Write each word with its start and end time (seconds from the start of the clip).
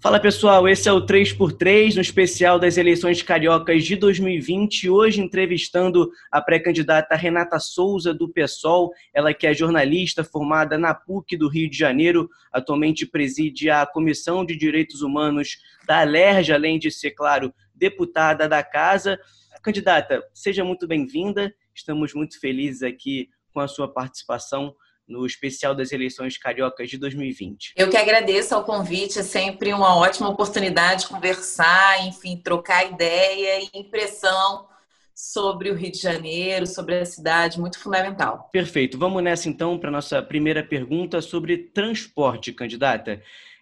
Fala 0.00 0.20
pessoal, 0.20 0.68
esse 0.68 0.88
é 0.88 0.92
o 0.92 1.04
3x3 1.04 1.96
no 1.96 2.00
especial 2.00 2.56
das 2.56 2.76
eleições 2.76 3.20
cariocas 3.20 3.84
de 3.84 3.96
2020. 3.96 4.88
Hoje 4.88 5.20
entrevistando 5.20 6.08
a 6.30 6.40
pré-candidata 6.40 7.16
Renata 7.16 7.58
Souza 7.58 8.14
do 8.14 8.28
PSOL, 8.28 8.92
ela 9.12 9.34
que 9.34 9.44
é 9.44 9.52
jornalista 9.52 10.22
formada 10.22 10.78
na 10.78 10.94
PUC 10.94 11.36
do 11.36 11.48
Rio 11.48 11.68
de 11.68 11.76
Janeiro, 11.76 12.30
atualmente 12.52 13.04
preside 13.04 13.70
a 13.70 13.84
Comissão 13.84 14.44
de 14.44 14.54
Direitos 14.54 15.02
Humanos 15.02 15.58
da 15.84 16.02
Alerj, 16.02 16.52
além 16.52 16.78
de 16.78 16.92
ser, 16.92 17.10
claro, 17.10 17.52
deputada 17.74 18.48
da 18.48 18.62
casa. 18.62 19.18
Candidata, 19.64 20.22
seja 20.32 20.62
muito 20.62 20.86
bem-vinda. 20.86 21.52
Estamos 21.74 22.14
muito 22.14 22.38
felizes 22.38 22.84
aqui 22.84 23.30
com 23.52 23.58
a 23.58 23.66
sua 23.66 23.92
participação 23.92 24.76
no 25.08 25.24
especial 25.24 25.74
das 25.74 25.90
eleições 25.90 26.36
cariocas 26.36 26.90
de 26.90 26.98
2020. 26.98 27.72
Eu 27.76 27.88
que 27.88 27.96
agradeço 27.96 28.54
ao 28.54 28.64
convite, 28.64 29.18
é 29.18 29.22
sempre 29.22 29.72
uma 29.72 29.96
ótima 29.96 30.28
oportunidade 30.28 31.02
de 31.02 31.08
conversar, 31.08 32.06
enfim, 32.06 32.36
trocar 32.36 32.84
ideia 32.84 33.62
e 33.62 33.78
impressão 33.78 34.66
sobre 35.14 35.70
o 35.70 35.74
Rio 35.74 35.90
de 35.90 35.98
Janeiro, 35.98 36.64
sobre 36.64 37.00
a 37.00 37.04
cidade, 37.04 37.58
muito 37.58 37.78
fundamental. 37.80 38.48
Perfeito. 38.52 38.96
Vamos 38.96 39.20
nessa 39.20 39.48
então 39.48 39.76
para 39.76 39.90
nossa 39.90 40.22
primeira 40.22 40.62
pergunta 40.62 41.20
sobre 41.20 41.58
transporte, 41.58 42.52
candidata. 42.52 43.20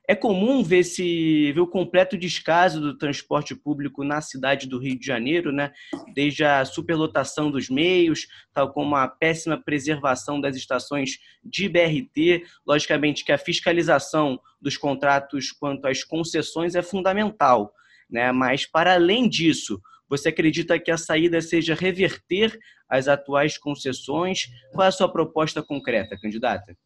É 0.09 0.15
comum 0.15 0.63
ver, 0.63 0.85
se, 0.85 1.53
ver 1.53 1.61
o 1.61 1.67
completo 1.67 2.17
descaso 2.17 2.81
do 2.81 2.97
transporte 2.97 3.57
público 3.57 4.05
na 4.05 4.21
cidade 4.21 4.69
do 4.69 4.79
Rio 4.79 4.97
de 4.97 5.05
Janeiro, 5.05 5.51
né? 5.51 5.73
desde 6.15 6.45
a 6.45 6.65
superlotação 6.65 7.51
dos 7.51 7.69
meios, 7.69 8.29
tal 8.53 8.73
como 8.73 8.95
a 8.95 9.09
péssima 9.09 9.61
preservação 9.61 10.41
das 10.41 10.55
estações 10.55 11.19
de 11.45 11.69
BRT. 11.69 12.45
Logicamente 12.65 13.25
que 13.25 13.33
a 13.33 13.39
fiscalização 13.39 14.39
dos 14.61 14.77
contratos 14.77 15.51
quanto 15.51 15.87
às 15.89 16.05
concessões 16.05 16.77
é 16.77 16.83
fundamental, 16.83 17.73
né? 18.09 18.31
mas 18.31 18.65
para 18.65 18.95
além 18.95 19.29
disso, 19.29 19.81
você 20.09 20.29
acredita 20.29 20.79
que 20.79 20.93
a 20.93 20.97
saída 20.97 21.41
seja 21.41 21.75
reverter 21.75 22.57
as 22.89 23.09
atuais 23.09 23.59
concessões? 23.59 24.47
Qual 24.73 24.85
é 24.85 24.89
a 24.89 24.93
sua 24.93 25.11
proposta 25.11 25.65
concreta, 25.65 26.17
candidata? 26.17 26.77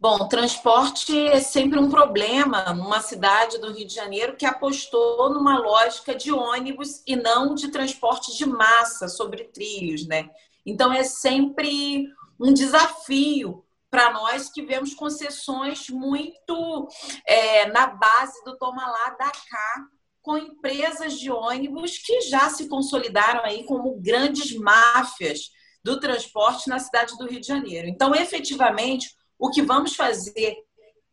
Bom, 0.00 0.26
transporte 0.28 1.14
é 1.28 1.40
sempre 1.40 1.78
um 1.78 1.90
problema 1.90 2.72
numa 2.72 3.02
cidade 3.02 3.58
do 3.58 3.70
Rio 3.70 3.86
de 3.86 3.94
Janeiro 3.94 4.34
que 4.34 4.46
apostou 4.46 5.28
numa 5.28 5.58
lógica 5.58 6.14
de 6.14 6.32
ônibus 6.32 7.02
e 7.06 7.14
não 7.14 7.54
de 7.54 7.68
transporte 7.68 8.34
de 8.34 8.46
massa 8.46 9.08
sobre 9.08 9.44
trilhos, 9.44 10.06
né? 10.06 10.30
Então 10.64 10.90
é 10.90 11.02
sempre 11.04 12.08
um 12.40 12.50
desafio 12.50 13.62
para 13.90 14.10
nós 14.10 14.48
que 14.48 14.62
vemos 14.62 14.94
concessões 14.94 15.90
muito 15.90 16.88
é, 17.26 17.66
na 17.70 17.88
base 17.88 18.42
do 18.42 18.56
toma 18.56 18.86
lá 18.86 19.10
da 19.18 19.30
cá, 19.30 19.86
com 20.22 20.38
empresas 20.38 21.18
de 21.18 21.30
ônibus 21.30 21.98
que 21.98 22.22
já 22.22 22.48
se 22.48 22.68
consolidaram 22.68 23.44
aí 23.44 23.64
como 23.64 24.00
grandes 24.00 24.56
máfias 24.56 25.50
do 25.84 26.00
transporte 26.00 26.70
na 26.70 26.78
cidade 26.78 27.18
do 27.18 27.26
Rio 27.26 27.40
de 27.40 27.46
Janeiro. 27.46 27.86
Então, 27.86 28.14
efetivamente, 28.14 29.19
o 29.40 29.50
que 29.50 29.62
vamos 29.62 29.96
fazer 29.96 30.54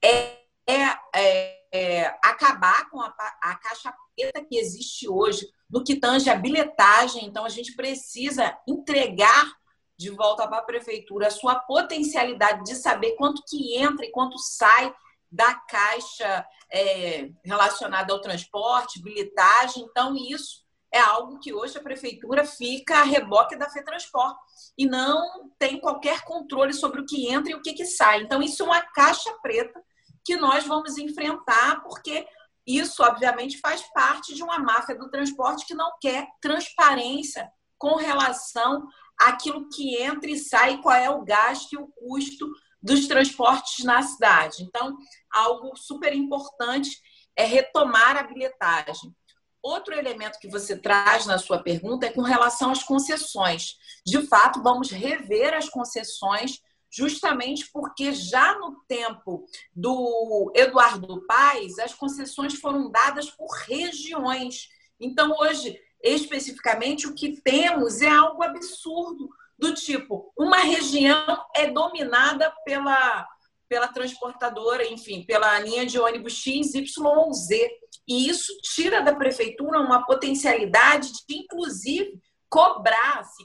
é, 0.04 0.38
é, 0.68 0.98
é, 1.16 1.60
é 1.74 2.06
acabar 2.22 2.90
com 2.90 3.00
a, 3.00 3.08
a 3.42 3.56
caixa 3.56 3.94
preta 4.16 4.44
que 4.44 4.58
existe 4.58 5.08
hoje 5.08 5.48
no 5.70 5.84
que 5.84 5.96
tange 5.96 6.30
a 6.30 6.36
bilhetagem. 6.36 7.26
Então, 7.26 7.46
a 7.46 7.50
gente 7.50 7.74
precisa 7.74 8.58
entregar 8.68 9.50
de 9.98 10.10
volta 10.12 10.48
para 10.48 10.60
a 10.60 10.66
prefeitura 10.66 11.28
a 11.28 11.32
sua 11.32 11.56
potencialidade 11.56 12.64
de 12.66 12.76
saber 12.76 13.16
quanto 13.16 13.42
que 13.48 13.78
entra 13.78 14.06
e 14.06 14.12
quanto 14.12 14.38
sai 14.38 14.94
da 15.32 15.54
caixa 15.54 16.46
é, 16.72 17.30
relacionada 17.44 18.14
ao 18.14 18.22
transporte, 18.22 19.02
bilhetagem. 19.02 19.84
Então, 19.84 20.16
isso 20.16 20.67
é 20.94 21.00
algo 21.00 21.40
que 21.40 21.54
hoje 21.54 21.78
a 21.78 21.84
prefeitura 21.84 22.46
fica 22.46 23.00
a 23.00 23.04
reboque 23.04 23.58
da 23.58 23.70
FETransport 23.70 24.38
e 24.78 24.86
não 24.86 25.50
tem 25.60 25.80
qualquer 25.80 26.24
controle 26.24 26.74
sobre 26.74 27.02
o 27.02 27.06
que 27.06 27.28
entra 27.28 27.52
e 27.52 27.56
o 27.56 27.62
que, 27.62 27.74
que 27.74 27.86
sai. 27.86 28.22
Então, 28.22 28.42
isso 28.42 28.64
é 28.64 28.66
uma 28.66 28.82
caixa 28.82 29.32
preta 29.42 29.82
que 30.24 30.36
nós 30.36 30.66
vamos 30.66 30.98
enfrentar, 30.98 31.82
porque 31.84 32.26
isso, 32.66 33.02
obviamente, 33.02 33.60
faz 33.60 33.82
parte 33.94 34.34
de 34.34 34.44
uma 34.44 34.60
máfia 34.60 34.96
do 34.96 35.10
transporte 35.10 35.66
que 35.66 35.74
não 35.74 35.92
quer 36.02 36.28
transparência 36.42 37.50
com 37.78 37.96
relação 37.96 38.86
àquilo 39.20 39.70
que 39.70 39.96
entra 40.02 40.30
e 40.30 40.38
sai, 40.38 40.82
qual 40.82 40.96
é 40.96 41.10
o 41.10 41.24
gasto 41.24 41.74
e 41.74 41.78
o 41.78 41.88
custo 41.88 42.50
dos 42.82 43.08
transportes 43.08 43.84
na 43.86 44.02
cidade. 44.02 44.64
Então, 44.64 44.98
algo 45.32 45.76
super 45.76 46.14
importante 46.14 46.90
é 47.36 47.46
retomar 47.46 48.18
a 48.18 48.24
bilhetagem. 48.24 49.16
Outro 49.62 49.94
elemento 49.94 50.40
que 50.40 50.48
você 50.48 50.78
traz 50.78 51.26
na 51.26 51.38
sua 51.38 51.62
pergunta 51.62 52.06
é 52.06 52.12
com 52.12 52.22
relação 52.22 52.72
às 52.72 52.84
concessões. 52.84 53.76
De 54.06 54.26
fato, 54.28 54.62
vamos 54.62 54.92
rever 54.92 55.54
as 55.54 55.70
concessões 55.70 56.62
justamente 56.90 57.70
porque 57.72 58.14
já 58.14 58.58
no 58.58 58.82
tempo 58.88 59.46
do 59.76 60.52
Eduardo 60.56 61.26
Paes, 61.28 61.78
as 61.80 61.94
concessões 61.94 62.56
foram 62.56 62.90
dadas 62.90 63.30
por 63.30 63.50
regiões. 63.68 64.70
Então, 65.00 65.36
hoje, 65.38 65.80
especificamente, 66.02 67.08
o 67.08 67.14
que 67.14 67.42
temos 67.42 68.02
é 68.02 68.10
algo 68.10 68.42
absurdo, 68.44 69.30
do 69.58 69.74
tipo, 69.74 70.32
uma 70.38 70.58
região 70.58 71.44
é 71.56 71.70
dominada 71.72 72.54
pela, 72.64 73.28
pela 73.68 73.88
transportadora, 73.88 74.86
enfim, 74.86 75.24
pela 75.24 75.60
linha 75.60 75.86
de 75.86 76.00
ônibus 76.00 76.34
X, 76.34 76.76
Y 76.76 77.06
ou 77.06 77.34
Z. 77.34 77.70
E 78.08 78.30
isso 78.30 78.54
tira 78.62 79.02
da 79.02 79.14
prefeitura 79.16 79.80
uma 79.80 80.06
potencialidade 80.06 81.12
de, 81.28 81.38
inclusive, 81.38 82.20
cobrar 82.50 83.24
se 83.24 83.44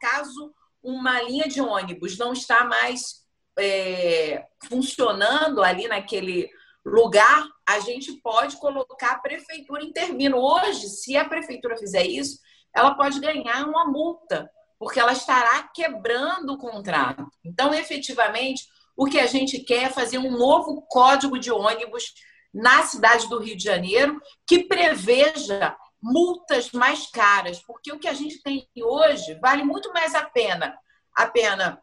caso 0.00 0.52
uma 0.82 1.22
linha 1.22 1.48
de 1.48 1.60
ônibus 1.60 2.18
não 2.18 2.32
está 2.32 2.64
mais 2.64 3.22
é, 3.58 4.44
funcionando 4.68 5.62
ali 5.62 5.86
naquele 5.88 6.50
lugar, 6.84 7.46
a 7.66 7.78
gente 7.80 8.12
pode 8.20 8.56
colocar 8.56 9.12
a 9.12 9.18
prefeitura 9.18 9.84
intervindo. 9.84 10.36
Hoje, 10.36 10.88
se 10.88 11.16
a 11.16 11.24
prefeitura 11.24 11.76
fizer 11.76 12.04
isso, 12.04 12.38
ela 12.74 12.94
pode 12.94 13.20
ganhar 13.20 13.66
uma 13.66 13.86
multa, 13.86 14.50
porque 14.78 14.98
ela 14.98 15.12
estará 15.12 15.62
quebrando 15.74 16.54
o 16.54 16.58
contrato. 16.58 17.24
Então, 17.44 17.72
efetivamente, 17.72 18.66
o 18.96 19.06
que 19.06 19.20
a 19.20 19.26
gente 19.26 19.60
quer 19.60 19.84
é 19.84 19.90
fazer 19.90 20.18
um 20.18 20.36
novo 20.36 20.82
código 20.88 21.38
de 21.38 21.52
ônibus 21.52 22.12
na 22.52 22.82
cidade 22.82 23.28
do 23.28 23.38
Rio 23.38 23.56
de 23.56 23.64
Janeiro 23.64 24.20
que 24.46 24.64
preveja 24.64 25.76
multas 26.02 26.72
mais 26.72 27.06
caras, 27.06 27.60
porque 27.60 27.92
o 27.92 27.98
que 27.98 28.08
a 28.08 28.14
gente 28.14 28.42
tem 28.42 28.68
hoje 28.76 29.34
vale 29.40 29.62
muito 29.62 29.92
mais 29.92 30.14
a 30.14 30.24
pena 30.24 30.76
a 31.14 31.26
pena 31.26 31.80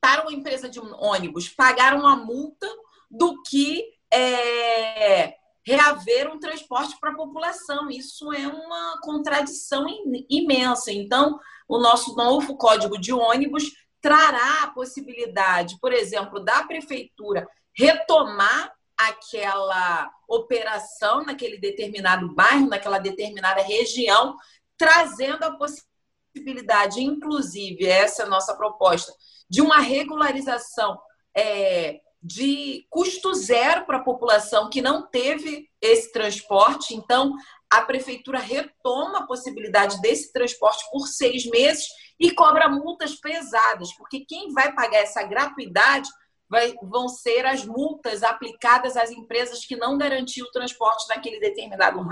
para 0.00 0.22
uma 0.22 0.32
empresa 0.32 0.68
de 0.68 0.78
ônibus 0.80 1.48
pagar 1.48 1.94
uma 1.94 2.16
multa 2.16 2.68
do 3.10 3.42
que 3.42 3.84
é, 4.12 5.34
reaver 5.64 6.32
um 6.32 6.38
transporte 6.38 6.98
para 7.00 7.10
a 7.10 7.16
população. 7.16 7.90
Isso 7.90 8.32
é 8.32 8.46
uma 8.46 9.00
contradição 9.00 9.86
imensa. 10.28 10.92
Então, 10.92 11.38
o 11.68 11.78
nosso 11.78 12.14
novo 12.14 12.56
código 12.56 12.98
de 12.98 13.12
ônibus 13.12 13.64
trará 14.00 14.64
a 14.64 14.70
possibilidade, 14.70 15.78
por 15.80 15.92
exemplo, 15.92 16.40
da 16.40 16.62
prefeitura 16.64 17.48
retomar 17.76 18.72
aquela 18.96 20.10
operação 20.28 21.24
naquele 21.24 21.58
determinado 21.58 22.34
bairro, 22.34 22.68
naquela 22.68 22.98
determinada 22.98 23.62
região, 23.62 24.36
trazendo 24.76 25.44
a 25.44 25.56
possibilidade, 25.56 27.02
inclusive, 27.02 27.86
essa 27.86 28.22
é 28.22 28.26
a 28.26 28.28
nossa 28.28 28.56
proposta, 28.56 29.12
de 29.48 29.60
uma 29.60 29.78
regularização 29.78 30.98
é, 31.36 32.00
de 32.22 32.86
custo 32.90 33.34
zero 33.34 33.84
para 33.86 33.98
a 33.98 34.04
população 34.04 34.68
que 34.68 34.82
não 34.82 35.06
teve 35.06 35.68
esse 35.80 36.10
transporte. 36.10 36.94
Então, 36.94 37.34
a 37.70 37.82
prefeitura 37.82 38.38
retoma 38.38 39.20
a 39.20 39.26
possibilidade 39.26 40.00
desse 40.00 40.32
transporte 40.32 40.84
por 40.90 41.06
seis 41.06 41.46
meses 41.46 41.86
e 42.18 42.30
cobra 42.30 42.68
multas 42.68 43.14
pesadas, 43.14 43.94
porque 43.96 44.20
quem 44.20 44.52
vai 44.52 44.74
pagar 44.74 44.98
essa 44.98 45.22
gratuidade 45.22 46.08
vai, 46.48 46.74
vão 46.82 47.08
ser 47.08 47.44
as 47.46 47.64
multas 47.64 48.22
aplicadas 48.22 48.96
às 48.96 49.10
empresas 49.10 49.64
que 49.64 49.76
não 49.76 49.98
garantiam 49.98 50.46
o 50.46 50.50
transporte 50.52 51.08
naquele 51.08 51.40
determinado 51.40 52.04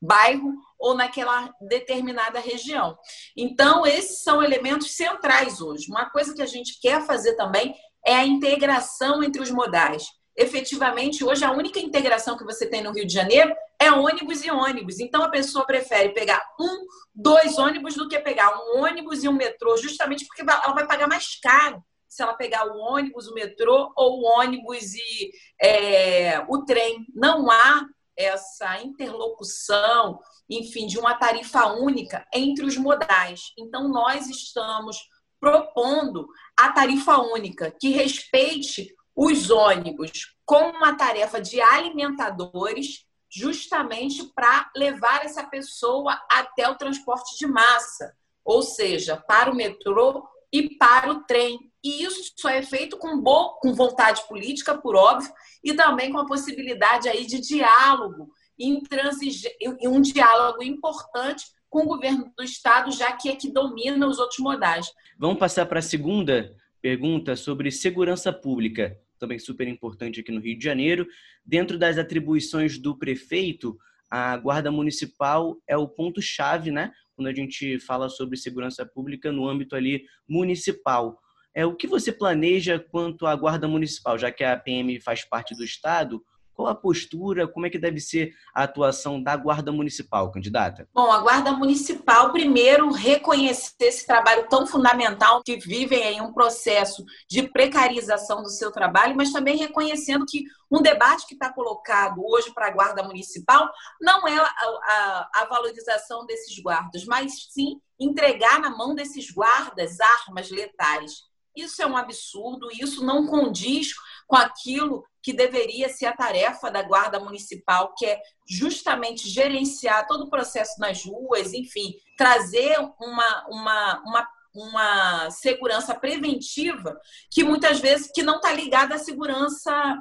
bairro 0.00 0.52
ou 0.78 0.94
naquela 0.94 1.52
determinada 1.60 2.38
região. 2.38 2.96
Então, 3.36 3.86
esses 3.86 4.22
são 4.22 4.42
elementos 4.42 4.94
centrais 4.94 5.60
hoje. 5.60 5.90
Uma 5.90 6.10
coisa 6.10 6.34
que 6.34 6.42
a 6.42 6.46
gente 6.46 6.78
quer 6.80 7.04
fazer 7.06 7.34
também 7.34 7.74
é 8.04 8.14
a 8.14 8.26
integração 8.26 9.22
entre 9.22 9.42
os 9.42 9.50
modais. 9.50 10.04
Efetivamente, 10.36 11.24
hoje 11.24 11.44
a 11.44 11.50
única 11.50 11.80
integração 11.80 12.36
que 12.36 12.44
você 12.44 12.66
tem 12.66 12.82
no 12.82 12.92
Rio 12.92 13.06
de 13.06 13.12
Janeiro 13.12 13.54
é 13.80 13.90
ônibus 13.90 14.44
e 14.44 14.50
ônibus. 14.50 15.00
Então 15.00 15.22
a 15.22 15.30
pessoa 15.30 15.64
prefere 15.64 16.10
pegar 16.10 16.42
um, 16.60 16.84
dois 17.14 17.56
ônibus 17.58 17.94
do 17.94 18.06
que 18.06 18.18
pegar 18.20 18.54
um 18.54 18.82
ônibus 18.82 19.24
e 19.24 19.28
um 19.28 19.32
metrô, 19.32 19.78
justamente 19.78 20.26
porque 20.26 20.42
ela 20.42 20.74
vai 20.74 20.86
pagar 20.86 21.08
mais 21.08 21.40
caro 21.40 21.82
se 22.16 22.22
ela 22.22 22.32
pegar 22.32 22.66
o 22.66 22.78
ônibus, 22.78 23.28
o 23.28 23.34
metrô 23.34 23.92
ou 23.94 24.20
o 24.20 24.40
ônibus 24.40 24.94
e 24.94 25.30
é, 25.60 26.40
o 26.48 26.64
trem. 26.64 27.04
Não 27.14 27.50
há 27.50 27.86
essa 28.16 28.80
interlocução, 28.80 30.18
enfim, 30.48 30.86
de 30.86 30.98
uma 30.98 31.14
tarifa 31.14 31.66
única 31.66 32.26
entre 32.32 32.64
os 32.64 32.78
modais. 32.78 33.52
Então, 33.58 33.88
nós 33.88 34.30
estamos 34.30 34.96
propondo 35.38 36.26
a 36.58 36.72
tarifa 36.72 37.18
única, 37.18 37.70
que 37.70 37.90
respeite 37.90 38.94
os 39.14 39.50
ônibus 39.50 40.34
com 40.46 40.70
uma 40.70 40.96
tarefa 40.96 41.38
de 41.38 41.60
alimentadores, 41.60 43.04
justamente 43.30 44.24
para 44.34 44.70
levar 44.74 45.22
essa 45.22 45.44
pessoa 45.44 46.18
até 46.30 46.66
o 46.66 46.76
transporte 46.76 47.36
de 47.36 47.46
massa, 47.46 48.16
ou 48.42 48.62
seja, 48.62 49.18
para 49.18 49.50
o 49.50 49.54
metrô 49.54 50.26
e 50.52 50.76
para 50.76 51.10
o 51.10 51.24
trem. 51.24 51.58
E 51.84 52.02
isso 52.02 52.32
só 52.36 52.48
é 52.48 52.62
feito 52.62 52.96
com, 52.96 53.20
bo 53.20 53.58
com 53.60 53.72
vontade 53.74 54.26
política, 54.26 54.76
por 54.76 54.96
óbvio, 54.96 55.32
e 55.62 55.74
também 55.74 56.10
com 56.10 56.18
a 56.18 56.26
possibilidade 56.26 57.08
aí 57.08 57.26
de 57.26 57.40
diálogo, 57.40 58.30
e 58.58 59.88
um 59.88 60.00
diálogo 60.00 60.62
importante 60.62 61.44
com 61.68 61.82
o 61.82 61.86
governo 61.86 62.32
do 62.36 62.42
estado, 62.42 62.90
já 62.90 63.12
que 63.12 63.28
é 63.28 63.36
que 63.36 63.52
domina 63.52 64.06
os 64.06 64.18
outros 64.18 64.38
modais. 64.38 64.90
Vamos 65.18 65.38
passar 65.38 65.66
para 65.66 65.78
a 65.78 65.82
segunda 65.82 66.54
pergunta 66.80 67.36
sobre 67.36 67.70
segurança 67.70 68.32
pública, 68.32 68.98
também 69.18 69.38
super 69.38 69.66
importante 69.68 70.20
aqui 70.20 70.32
no 70.32 70.40
Rio 70.40 70.58
de 70.58 70.64
Janeiro. 70.64 71.06
Dentro 71.44 71.78
das 71.78 71.98
atribuições 71.98 72.78
do 72.78 72.98
prefeito, 72.98 73.76
a 74.10 74.36
Guarda 74.36 74.70
Municipal 74.70 75.56
é 75.66 75.76
o 75.76 75.88
ponto-chave, 75.88 76.70
né? 76.70 76.92
Quando 77.16 77.28
a 77.28 77.34
gente 77.34 77.80
fala 77.80 78.08
sobre 78.08 78.36
segurança 78.36 78.86
pública 78.86 79.32
no 79.32 79.48
âmbito 79.48 79.74
ali 79.74 80.04
municipal. 80.28 81.18
É 81.54 81.64
o 81.64 81.74
que 81.74 81.86
você 81.86 82.12
planeja 82.12 82.78
quanto 82.78 83.26
à 83.26 83.34
Guarda 83.34 83.66
Municipal, 83.66 84.18
já 84.18 84.30
que 84.30 84.44
a 84.44 84.56
PM 84.56 85.00
faz 85.00 85.24
parte 85.24 85.56
do 85.56 85.64
Estado? 85.64 86.22
Qual 86.56 86.68
a 86.68 86.74
postura, 86.74 87.46
como 87.46 87.66
é 87.66 87.70
que 87.70 87.78
deve 87.78 88.00
ser 88.00 88.34
a 88.54 88.62
atuação 88.62 89.22
da 89.22 89.36
Guarda 89.36 89.70
Municipal, 89.70 90.32
candidata? 90.32 90.88
Bom, 90.94 91.12
a 91.12 91.20
Guarda 91.20 91.52
Municipal, 91.52 92.32
primeiro, 92.32 92.90
reconhecer 92.90 93.74
esse 93.78 94.06
trabalho 94.06 94.48
tão 94.48 94.66
fundamental 94.66 95.42
que 95.44 95.58
vivem 95.58 96.02
em 96.02 96.22
um 96.22 96.32
processo 96.32 97.04
de 97.28 97.42
precarização 97.42 98.42
do 98.42 98.48
seu 98.48 98.72
trabalho, 98.72 99.14
mas 99.14 99.32
também 99.32 99.58
reconhecendo 99.58 100.24
que 100.26 100.44
um 100.70 100.80
debate 100.80 101.26
que 101.26 101.34
está 101.34 101.52
colocado 101.52 102.24
hoje 102.24 102.50
para 102.54 102.68
a 102.68 102.70
Guarda 102.70 103.02
Municipal 103.02 103.70
não 104.00 104.26
é 104.26 104.38
a, 104.38 104.42
a, 104.42 105.30
a 105.34 105.44
valorização 105.44 106.24
desses 106.24 106.58
guardas, 106.58 107.04
mas 107.04 107.48
sim 107.50 107.78
entregar 108.00 108.60
na 108.60 108.70
mão 108.70 108.94
desses 108.94 109.30
guardas 109.30 110.00
armas 110.00 110.50
letais. 110.50 111.26
Isso 111.54 111.80
é 111.80 111.86
um 111.86 111.96
absurdo, 111.96 112.68
isso 112.70 113.04
não 113.04 113.26
condiz 113.26 113.94
com 114.26 114.36
aquilo 114.36 115.04
que 115.22 115.32
deveria 115.32 115.88
ser 115.88 116.06
a 116.06 116.16
tarefa 116.16 116.70
da 116.70 116.82
Guarda 116.82 117.18
Municipal, 117.18 117.94
que 117.96 118.06
é 118.06 118.20
justamente 118.48 119.28
gerenciar 119.28 120.06
todo 120.06 120.24
o 120.24 120.30
processo 120.30 120.80
nas 120.80 121.04
ruas, 121.04 121.52
enfim, 121.52 121.94
trazer 122.16 122.78
uma, 123.00 123.46
uma, 123.48 124.02
uma, 124.04 124.28
uma 124.54 125.30
segurança 125.30 125.94
preventiva 125.94 126.98
que 127.30 127.44
muitas 127.44 127.80
vezes 127.80 128.10
que 128.12 128.22
não 128.22 128.36
está 128.36 128.52
ligada 128.52 128.94
à 128.94 128.98
segurança 128.98 129.96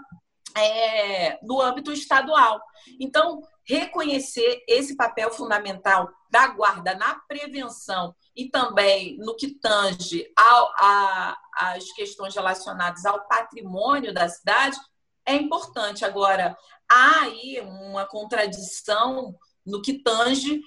é, 0.56 1.38
do 1.44 1.62
âmbito 1.62 1.92
estadual. 1.92 2.62
Então, 3.00 3.42
reconhecer 3.68 4.63
esse 4.68 4.95
papel 4.95 5.31
fundamental 5.31 6.10
da 6.30 6.48
guarda 6.48 6.95
na 6.95 7.16
prevenção 7.27 8.16
e 8.35 8.49
também 8.49 9.17
no 9.17 9.35
que 9.35 9.57
tange 9.59 10.29
ao, 10.35 10.73
a, 10.77 11.37
as 11.55 11.91
questões 11.93 12.35
relacionadas 12.35 13.05
ao 13.05 13.25
patrimônio 13.27 14.13
da 14.13 14.27
cidade 14.27 14.77
é 15.25 15.35
importante. 15.35 16.03
Agora, 16.03 16.55
há 16.89 17.21
aí 17.21 17.61
uma 17.61 18.05
contradição 18.05 19.35
no 19.65 19.81
que 19.81 19.93
tange 20.03 20.61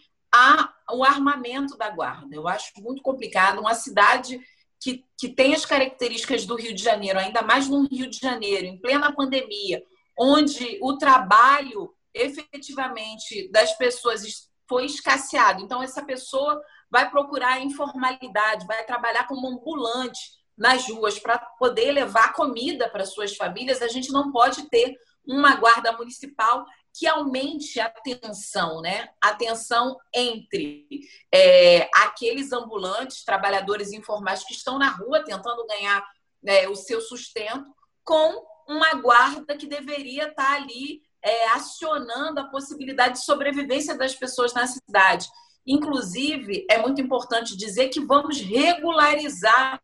ao 0.86 1.04
armamento 1.04 1.76
da 1.76 1.90
guarda. 1.90 2.34
Eu 2.34 2.48
acho 2.48 2.72
muito 2.78 3.02
complicado. 3.02 3.60
Uma 3.60 3.74
cidade 3.74 4.40
que, 4.80 5.04
que 5.18 5.28
tem 5.28 5.54
as 5.54 5.64
características 5.64 6.44
do 6.44 6.56
Rio 6.56 6.74
de 6.74 6.82
Janeiro, 6.82 7.18
ainda 7.18 7.42
mais 7.42 7.68
no 7.68 7.86
Rio 7.86 8.08
de 8.08 8.18
Janeiro, 8.18 8.66
em 8.66 8.80
plena 8.80 9.14
pandemia, 9.14 9.82
onde 10.18 10.78
o 10.82 10.96
trabalho 10.96 11.94
efetivamente 12.14 13.50
das 13.50 13.76
pessoas 13.76 14.48
foi 14.68 14.86
escasseado. 14.86 15.62
Então, 15.62 15.82
essa 15.82 16.04
pessoa 16.04 16.60
vai 16.90 17.10
procurar 17.10 17.60
informalidade, 17.60 18.66
vai 18.66 18.84
trabalhar 18.84 19.26
como 19.26 19.48
ambulante 19.48 20.38
nas 20.56 20.88
ruas 20.88 21.18
para 21.18 21.38
poder 21.58 21.92
levar 21.92 22.32
comida 22.32 22.88
para 22.88 23.06
suas 23.06 23.36
famílias. 23.36 23.80
A 23.80 23.88
gente 23.88 24.10
não 24.10 24.32
pode 24.32 24.68
ter 24.68 24.96
uma 25.26 25.56
guarda 25.56 25.92
municipal 25.92 26.64
que 26.92 27.06
aumente 27.06 27.78
a 27.78 27.88
tensão, 27.88 28.80
né? 28.80 29.08
A 29.20 29.34
tensão 29.34 29.96
entre 30.12 30.88
é, 31.32 31.88
aqueles 31.94 32.50
ambulantes, 32.52 33.24
trabalhadores 33.24 33.92
informais 33.92 34.42
que 34.42 34.54
estão 34.54 34.78
na 34.78 34.88
rua 34.88 35.22
tentando 35.22 35.66
ganhar 35.66 36.04
né, 36.42 36.66
o 36.68 36.74
seu 36.74 37.00
sustento, 37.00 37.72
com 38.02 38.44
uma 38.66 38.94
guarda 38.94 39.56
que 39.56 39.66
deveria 39.66 40.28
estar 40.28 40.54
ali 40.54 41.02
é, 41.22 41.48
acionando 41.50 42.40
a 42.40 42.48
possibilidade 42.48 43.14
de 43.14 43.24
sobrevivência 43.24 43.96
das 43.96 44.14
pessoas 44.14 44.52
na 44.54 44.66
cidade. 44.66 45.28
Inclusive, 45.68 46.66
é 46.70 46.78
muito 46.78 46.98
importante 46.98 47.54
dizer 47.54 47.90
que 47.90 48.00
vamos 48.00 48.40
regularizar 48.40 49.78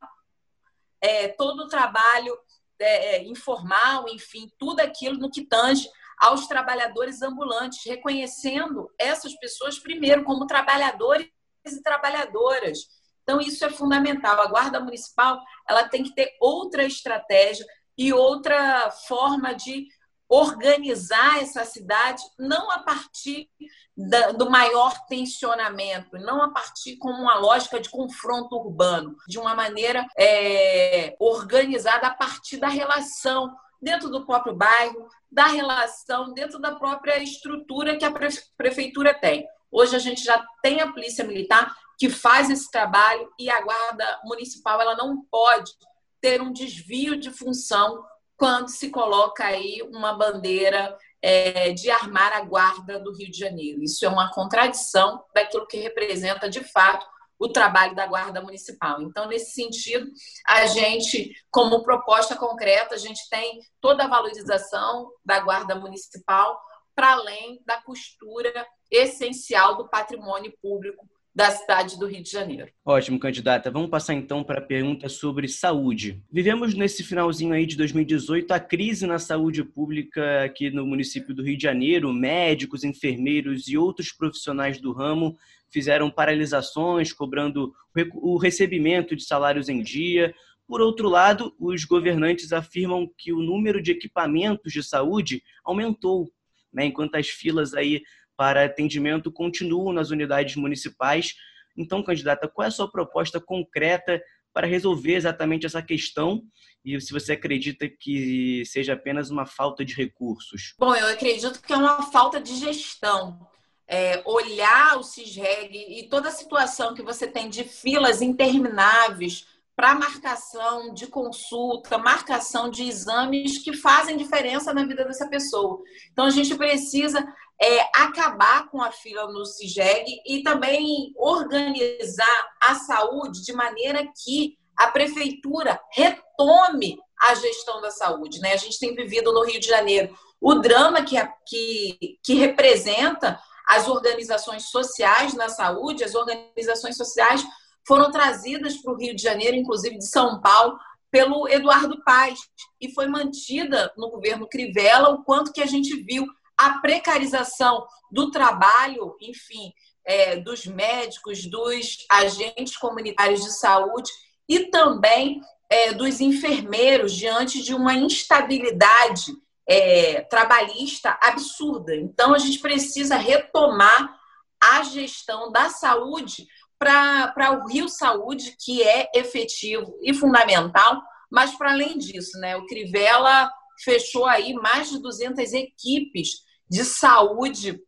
é, 0.98 1.28
todo 1.28 1.64
o 1.64 1.69
trabalho 1.69 2.34
é, 2.78 3.16
é, 3.16 3.25
informal, 3.25 4.08
enfim, 4.08 4.50
tudo 4.58 4.81
aquilo 4.81 5.19
no 5.19 5.31
que 5.31 5.44
tange 5.44 5.86
aos 6.19 6.46
trabalhadores 6.46 7.20
ambulantes, 7.20 7.84
reconhecendo 7.84 8.90
essas 8.98 9.34
pessoas 9.38 9.78
primeiro 9.78 10.25
como 10.25 10.46
trabalhadores 10.46 11.28
e 11.66 11.82
trabalhadoras. 11.82 12.78
Então, 13.22 13.38
isso 13.38 13.62
é 13.62 13.69
fundamental. 13.69 14.40
A 14.40 14.46
Guarda 14.46 14.80
Municipal 14.80 15.38
ela 15.69 15.87
tem 15.87 16.02
que 16.02 16.14
ter 16.14 16.34
outra 16.40 16.84
estratégia 16.84 17.66
e 17.98 18.10
outra 18.10 18.90
forma 18.90 19.52
de 19.52 19.87
organizar 20.28 21.42
essa 21.42 21.64
cidade 21.66 22.22
não 22.38 22.70
a 22.70 22.78
partir 22.78 23.50
da, 23.96 24.32
do 24.32 24.50
maior 24.50 25.06
tensionamento, 25.06 26.19
não 26.19 26.43
a 26.43 26.50
partir 26.50 26.96
como 26.96 27.23
uma 27.23 27.37
lógica 27.37 27.79
de 27.79 27.88
confronto 27.88 28.56
urbano, 28.56 29.17
de 29.29 29.38
uma 29.38 29.55
maneira 29.55 30.06
é, 30.19 31.14
organizada 31.20 32.08
a 32.08 32.14
partir 32.14 32.56
da 32.56 32.69
relação 32.69 33.55
dentro 33.81 34.08
do 34.08 34.26
próprio 34.26 34.55
bairro, 34.55 35.08
da 35.31 35.46
relação 35.46 36.32
dentro 36.32 36.58
da 36.58 36.75
própria 36.75 37.23
estrutura 37.23 37.96
que 37.96 38.05
a 38.05 38.12
prefeitura 38.56 39.14
tem. 39.14 39.46
Hoje 39.71 39.95
a 39.95 39.99
gente 39.99 40.23
já 40.23 40.45
tem 40.62 40.80
a 40.80 40.92
polícia 40.92 41.25
militar 41.25 41.75
que 41.99 42.09
faz 42.09 42.50
esse 42.50 42.71
trabalho 42.71 43.28
e 43.38 43.50
a 43.50 43.61
guarda 43.61 44.21
municipal 44.25 44.80
ela 44.80 44.97
não 44.97 45.25
pode 45.30 45.73
ter 46.21 46.40
um 46.40 46.52
desvio 46.52 47.16
de 47.18 47.30
função 47.30 48.04
quando 48.37 48.68
se 48.68 48.90
coloca 48.90 49.45
aí 49.45 49.80
uma 49.92 50.12
bandeira 50.12 50.97
é, 51.26 51.73
de 51.73 51.90
armar 51.90 52.35
a 52.35 52.43
guarda 52.43 53.00
do 53.00 53.11
Rio 53.11 53.31
de 53.31 53.38
Janeiro. 53.38 53.83
Isso 53.83 54.04
é 54.04 54.09
uma 54.11 54.31
contradição 54.31 55.25
daquilo 55.35 55.66
que 55.66 55.78
representa, 55.78 56.50
de 56.50 56.62
fato, 56.62 57.07
o 57.38 57.49
trabalho 57.49 57.95
da 57.95 58.07
Guarda 58.07 58.43
Municipal. 58.43 59.00
Então, 59.00 59.26
nesse 59.26 59.52
sentido, 59.52 60.07
a 60.47 60.66
gente, 60.66 61.35
como 61.50 61.83
proposta 61.83 62.37
concreta, 62.37 62.95
a 62.95 62.99
gente 62.99 63.26
tem 63.31 63.59
toda 63.81 64.04
a 64.04 64.09
valorização 64.09 65.11
da 65.25 65.40
Guarda 65.40 65.75
Municipal 65.75 66.61
para 66.95 67.12
além 67.12 67.59
da 67.64 67.81
costura 67.81 68.52
essencial 68.90 69.78
do 69.78 69.88
patrimônio 69.88 70.52
público 70.61 71.09
da 71.35 71.50
cidade 71.50 71.99
do 71.99 72.07
Rio 72.07 72.23
de 72.23 72.31
Janeiro. 72.31 72.71
Ótimo, 72.85 73.19
candidata. 73.19 73.71
Vamos 73.71 73.91
passar 73.91 74.14
então 74.14 74.45
para 74.45 74.61
a 74.61 74.64
pergunta 74.64 75.09
sobre 75.09 75.49
saúde. 75.49 76.23
Vivemos 76.31 76.75
nesse 76.75 77.03
finalzinho 77.03 77.53
aí 77.53 77.67
de 77.67 77.76
2018 77.76 78.53
a 78.53 78.61
crise 78.61 79.05
na 79.05 79.19
saúde 79.19 79.64
pública 79.64 80.45
aqui 80.45 80.71
no 80.71 80.87
município 80.87 81.35
do 81.35 81.43
Rio 81.43 81.57
de 81.57 81.62
Janeiro. 81.64 82.12
Médicos, 82.12 82.85
enfermeiros 82.85 83.67
e 83.67 83.76
outros 83.76 84.12
profissionais 84.12 84.81
do 84.81 84.93
ramo 84.93 85.37
fizeram 85.71 86.09
paralisações, 86.09 87.12
cobrando 87.12 87.75
o 88.14 88.38
recebimento 88.38 89.17
de 89.17 89.25
salários 89.25 89.69
em 89.69 89.83
dia. 89.83 90.33
Por 90.69 90.81
outro 90.81 91.09
lado, 91.09 91.53
os 91.59 91.85
governantes 91.85 92.53
afirmam 92.53 93.11
que 93.19 93.33
o 93.33 93.43
número 93.43 93.83
de 93.83 93.91
equipamentos 93.91 94.73
de 94.73 94.85
saúde 94.85 95.43
aumentou, 95.64 96.31
né, 96.73 96.87
enquanto 96.87 97.17
as 97.17 97.29
filas 97.29 97.75
aí 97.75 98.03
para 98.37 98.64
atendimento 98.64 99.33
continuam 99.33 99.93
nas 99.93 100.11
unidades 100.11 100.57
municipais. 100.57 101.35
Então, 101.76 102.03
candidata, 102.03 102.49
qual 102.49 102.64
é 102.64 102.69
a 102.69 102.73
sua 102.73 102.91
proposta 102.91 103.41
concreta 103.41 104.23
para 104.53 104.67
resolver 104.67 105.14
exatamente 105.14 105.67
essa 105.67 105.83
questão 105.83 106.43
e 106.85 107.00
se 107.00 107.12
você 107.12 107.33
acredita 107.33 107.88
que 107.88 108.62
seja 108.67 108.93
apenas 108.93 109.31
uma 109.31 109.47
falta 109.47 109.85
de 109.85 109.95
recursos? 109.95 110.75
Bom, 110.79 110.95
eu 110.95 111.09
acredito 111.09 111.61
que 111.61 111.73
é 111.73 111.76
uma 111.76 112.03
falta 112.03 112.41
de 112.41 112.55
gestão. 112.57 113.49
É, 113.87 114.23
olhar 114.25 114.99
o 114.99 115.03
CISREG 115.03 115.99
e 115.99 116.09
toda 116.09 116.29
a 116.29 116.33
situação 116.33 116.95
que 116.95 117.03
você 117.03 117.26
tem 117.26 117.50
de 117.50 117.64
filas 117.64 118.23
intermináveis 118.23 119.47
para 119.76 119.95
marcação 119.95 120.95
de 120.95 121.07
consulta, 121.09 121.99
marcação 121.99 122.71
de 122.71 122.85
exames 122.85 123.59
que 123.59 123.76
fazem 123.76 124.16
diferença 124.16 124.73
na 124.73 124.85
vida 124.85 125.04
dessa 125.04 125.28
pessoa. 125.28 125.81
Então, 126.12 126.26
a 126.26 126.31
gente 126.31 126.54
precisa 126.54 127.26
é, 127.61 127.81
acabar 127.97 128.69
com 128.69 128.81
a 128.83 128.93
fila 128.93 129.26
no 129.33 129.45
CIGEG 129.45 130.21
e 130.26 130.43
também 130.43 131.12
organizar 131.16 132.49
a 132.62 132.75
saúde 132.76 133.43
de 133.43 133.52
maneira 133.52 134.07
que 134.25 134.57
a 134.76 134.88
prefeitura 134.88 135.81
retome 135.93 136.99
a 137.21 137.35
gestão 137.35 137.81
da 137.81 137.90
saúde. 137.90 138.40
Né? 138.40 138.52
A 138.52 138.59
gente 138.59 138.78
tem 138.78 138.95
vivido 138.95 139.33
no 139.33 139.45
Rio 139.45 139.61
de 139.61 139.66
Janeiro 139.66 140.16
o 140.40 140.54
drama 140.57 141.02
que, 141.02 141.16
que, 141.47 142.19
que 142.23 142.35
representa 142.35 143.40
as 143.66 143.88
organizações 143.88 144.64
sociais 144.64 145.33
na 145.35 145.49
saúde, 145.49 146.04
as 146.04 146.14
organizações 146.14 146.97
sociais 146.97 147.45
foram 147.87 148.11
trazidas 148.11 148.76
para 148.76 148.93
o 148.93 148.97
Rio 148.97 149.14
de 149.14 149.23
Janeiro, 149.23 149.57
inclusive 149.57 149.99
de 149.99 150.07
São 150.07 150.41
Paulo, 150.41 150.79
pelo 151.11 151.49
Eduardo 151.49 152.03
Paes, 152.03 152.41
e 152.81 152.93
foi 152.93 153.07
mantida 153.07 153.93
no 153.97 154.11
governo 154.11 154.49
Crivella 154.49 155.11
o 155.11 155.23
quanto 155.23 155.53
que 155.53 155.62
a 155.62 155.67
gente 155.67 155.95
viu 156.03 156.26
a 156.57 156.79
precarização 156.81 157.87
do 158.11 158.31
trabalho, 158.31 159.17
enfim, 159.21 159.73
é, 160.05 160.37
dos 160.37 160.67
médicos, 160.67 161.47
dos 161.47 161.99
agentes 162.11 162.76
comunitários 162.76 163.43
de 163.43 163.53
saúde 163.53 164.11
e 164.49 164.71
também 164.71 165.41
é, 165.69 165.93
dos 165.93 166.21
enfermeiros 166.21 167.12
diante 167.12 167.62
de 167.62 167.75
uma 167.75 167.95
instabilidade 167.95 169.33
é, 169.67 170.21
trabalhista 170.23 171.19
absurda. 171.23 171.95
Então, 171.97 172.35
a 172.35 172.38
gente 172.38 172.59
precisa 172.59 173.17
retomar 173.17 174.19
a 174.61 174.83
gestão 174.83 175.50
da 175.50 175.69
saúde 175.69 176.47
para 176.85 177.59
o 177.59 177.67
Rio 177.67 177.88
Saúde, 177.88 178.57
que 178.62 178.83
é 178.83 179.11
efetivo 179.14 179.99
e 180.03 180.12
fundamental, 180.12 181.03
mas 181.31 181.57
para 181.57 181.73
além 181.73 181.97
disso, 181.97 182.38
né, 182.38 182.57
o 182.57 182.67
Crivella 182.67 183.50
fechou 183.83 184.26
aí 184.26 184.53
mais 184.55 184.91
de 184.91 185.00
200 185.00 185.53
equipes 185.53 186.45
de 186.69 186.85
saúde 186.85 187.81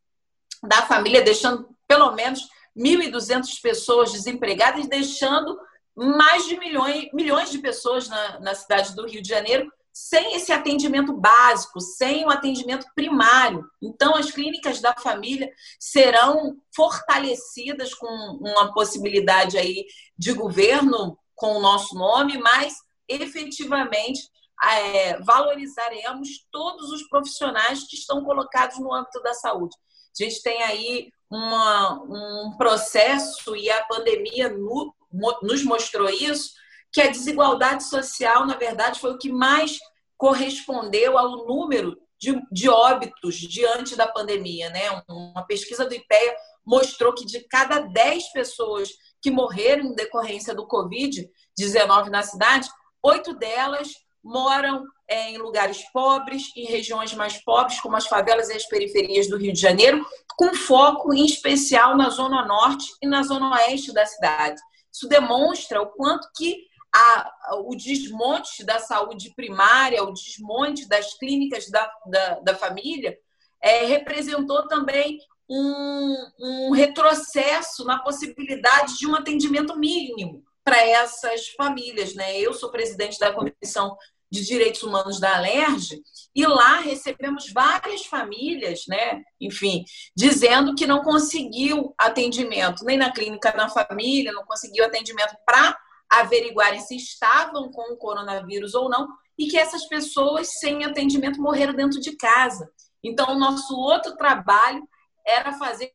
da 0.63 0.83
família, 0.83 1.23
deixando 1.23 1.69
pelo 1.87 2.13
menos 2.13 2.49
1.200 2.77 3.61
pessoas 3.63 4.13
desempregadas, 4.13 4.89
deixando 4.89 5.57
mais 5.95 6.47
de 6.47 6.59
milhões, 6.59 7.09
milhões 7.13 7.51
de 7.51 7.59
pessoas 7.59 8.09
na, 8.09 8.41
na 8.41 8.55
cidade 8.55 8.95
do 8.95 9.07
Rio 9.07 9.23
de 9.23 9.29
Janeiro 9.29 9.71
sem 9.99 10.37
esse 10.37 10.53
atendimento 10.53 11.15
básico, 11.15 11.81
sem 11.81 12.27
o 12.27 12.29
atendimento 12.29 12.87
primário. 12.95 13.65
Então, 13.81 14.15
as 14.15 14.31
clínicas 14.31 14.79
da 14.79 14.95
família 14.95 15.51
serão 15.81 16.55
fortalecidas 16.75 17.95
com 17.95 18.07
uma 18.39 18.75
possibilidade 18.75 19.57
aí 19.57 19.87
de 20.19 20.35
governo 20.35 21.19
com 21.35 21.57
o 21.57 21.63
nosso 21.63 21.95
nome, 21.95 22.37
mas 22.37 22.75
efetivamente 23.09 24.21
é, 24.63 25.19
valorizaremos 25.23 26.47
todos 26.53 26.93
os 26.93 27.09
profissionais 27.09 27.85
que 27.89 27.97
estão 27.97 28.23
colocados 28.23 28.79
no 28.79 28.93
âmbito 28.93 29.23
da 29.23 29.33
saúde. 29.33 29.75
A 30.21 30.25
gente 30.25 30.43
tem 30.43 30.63
aí 30.63 31.11
uma, 31.31 32.03
um 32.03 32.55
processo 32.59 33.57
e 33.57 33.71
a 33.71 33.83
pandemia 33.87 34.51
no, 34.51 34.95
nos 35.41 35.65
mostrou 35.65 36.11
isso, 36.11 36.51
que 36.97 37.03
a 37.03 37.11
desigualdade 37.11 37.85
social, 37.85 38.47
na 38.47 38.55
verdade, 38.55 38.99
foi 38.99 39.13
o 39.13 39.19
que 39.19 39.31
mais 39.31 39.79
correspondeu 40.17 41.19
ao 41.19 41.47
número 41.47 41.95
de, 42.19 42.41
de 42.51 42.71
óbitos 42.71 43.35
diante 43.37 43.95
da 43.95 44.09
pandemia. 44.09 44.71
Né? 44.71 44.81
Uma 45.07 45.45
pesquisa 45.47 45.85
do 45.85 45.95
IPEA 45.95 46.35
mostrou 46.65 47.13
que 47.13 47.27
de 47.27 47.41
cada 47.51 47.81
10 47.81 48.33
pessoas 48.33 48.89
que 49.21 49.31
morreram 49.31 49.85
em 49.85 49.95
decorrência 49.95 50.55
do 50.55 50.67
Covid-19 50.67 52.09
na 52.09 52.23
cidade, 52.23 52.67
oito 53.03 53.35
delas 53.35 53.91
moram 54.25 54.83
é, 55.07 55.33
em 55.33 55.37
lugares 55.37 55.85
pobres, 55.93 56.45
em 56.57 56.65
regiões 56.65 57.13
mais 57.13 57.37
pobres, 57.45 57.79
como 57.79 57.95
as 57.95 58.07
favelas 58.07 58.49
e 58.49 58.55
as 58.55 58.65
periferias 58.65 59.29
do 59.29 59.37
Rio 59.37 59.53
de 59.53 59.61
Janeiro, 59.61 60.03
com 60.35 60.55
foco 60.55 61.13
em 61.13 61.27
especial 61.27 61.95
na 61.95 62.09
zona 62.09 62.47
norte 62.47 62.87
e 63.03 63.07
na 63.07 63.23
zona 63.23 63.51
oeste 63.53 63.93
da 63.93 64.07
cidade. 64.07 64.59
Isso 64.91 65.07
demonstra 65.07 65.83
o 65.83 65.89
quanto 65.89 66.27
que 66.35 66.75
a, 66.97 67.57
o 67.67 67.77
desmonte 67.77 68.65
da 68.65 68.79
saúde 68.79 69.33
primária, 69.35 70.03
o 70.03 70.13
desmonte 70.13 70.89
das 70.89 71.15
clínicas 71.15 71.71
da, 71.71 71.91
da, 72.07 72.41
da 72.41 72.55
família, 72.55 73.19
é, 73.63 73.85
representou 73.85 74.67
também 74.67 75.19
um, 75.49 76.17
um 76.41 76.71
retrocesso 76.73 77.85
na 77.85 77.99
possibilidade 77.99 78.97
de 78.97 79.07
um 79.07 79.15
atendimento 79.15 79.79
mínimo 79.79 80.43
para 80.65 80.81
essas 80.85 81.49
famílias. 81.49 82.15
Né? 82.15 82.41
Eu 82.41 82.55
sou 82.55 82.71
presidente 82.71 83.19
da 83.19 83.33
Comissão 83.33 83.97
de 84.31 84.45
Direitos 84.45 84.83
Humanos 84.83 85.21
da 85.21 85.37
Alerj, 85.37 86.03
e 86.35 86.45
lá 86.45 86.81
recebemos 86.81 87.53
várias 87.53 88.05
famílias, 88.05 88.83
né, 88.89 89.23
enfim, 89.41 89.85
dizendo 90.15 90.75
que 90.75 90.87
não 90.87 91.03
conseguiu 91.03 91.95
atendimento 91.97 92.85
nem 92.85 92.99
na 92.99 93.13
clínica 93.13 93.55
na 93.57 93.69
família, 93.69 94.33
não 94.33 94.45
conseguiu 94.45 94.85
atendimento 94.85 95.35
para 95.47 95.79
averiguarem 96.11 96.81
se 96.81 96.97
estavam 96.97 97.71
com 97.71 97.93
o 97.93 97.97
coronavírus 97.97 98.75
ou 98.75 98.89
não, 98.89 99.09
e 99.39 99.47
que 99.49 99.59
essas 99.59 99.87
pessoas 99.87 100.49
sem 100.59 100.85
atendimento 100.85 101.41
morreram 101.41 101.75
dentro 101.75 102.01
de 102.01 102.17
casa. 102.17 102.69
Então, 103.03 103.35
o 103.35 103.39
nosso 103.39 103.77
outro 103.77 104.17
trabalho 104.17 104.87
era 105.27 105.53
fazer 105.53 105.93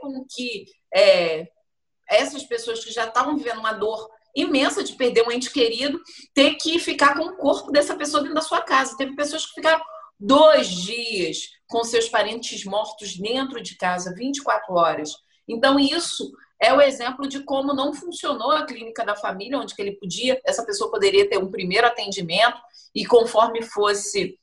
com 0.00 0.24
que 0.28 0.66
é, 0.94 1.48
essas 2.08 2.44
pessoas 2.44 2.84
que 2.84 2.92
já 2.92 3.06
estavam 3.06 3.36
vivendo 3.36 3.58
uma 3.58 3.72
dor 3.72 4.08
imensa 4.34 4.82
de 4.82 4.94
perder 4.94 5.26
um 5.26 5.30
ente 5.30 5.50
querido, 5.50 6.00
ter 6.34 6.54
que 6.56 6.78
ficar 6.78 7.16
com 7.16 7.24
o 7.24 7.36
corpo 7.36 7.70
dessa 7.70 7.94
pessoa 7.96 8.22
dentro 8.22 8.34
da 8.34 8.40
sua 8.40 8.60
casa. 8.60 8.96
Teve 8.96 9.14
pessoas 9.14 9.46
que 9.46 9.54
ficaram 9.54 9.82
dois 10.18 10.68
dias 10.68 11.50
com 11.68 11.84
seus 11.84 12.08
parentes 12.08 12.64
mortos 12.64 13.16
dentro 13.16 13.62
de 13.62 13.76
casa, 13.76 14.14
24 14.14 14.74
horas. 14.74 15.12
Então, 15.48 15.78
isso 15.78 16.32
é 16.64 16.72
o 16.72 16.80
exemplo 16.80 17.28
de 17.28 17.40
como 17.40 17.74
não 17.74 17.92
funcionou 17.92 18.50
a 18.50 18.64
clínica 18.64 19.04
da 19.04 19.14
família, 19.14 19.58
onde 19.58 19.74
que 19.74 19.82
ele 19.82 19.96
podia, 19.96 20.40
essa 20.44 20.64
pessoa 20.64 20.90
poderia 20.90 21.28
ter 21.28 21.36
um 21.36 21.50
primeiro 21.50 21.86
atendimento 21.86 22.58
e 22.94 23.04
conforme 23.04 23.60
fosse, 23.60 24.38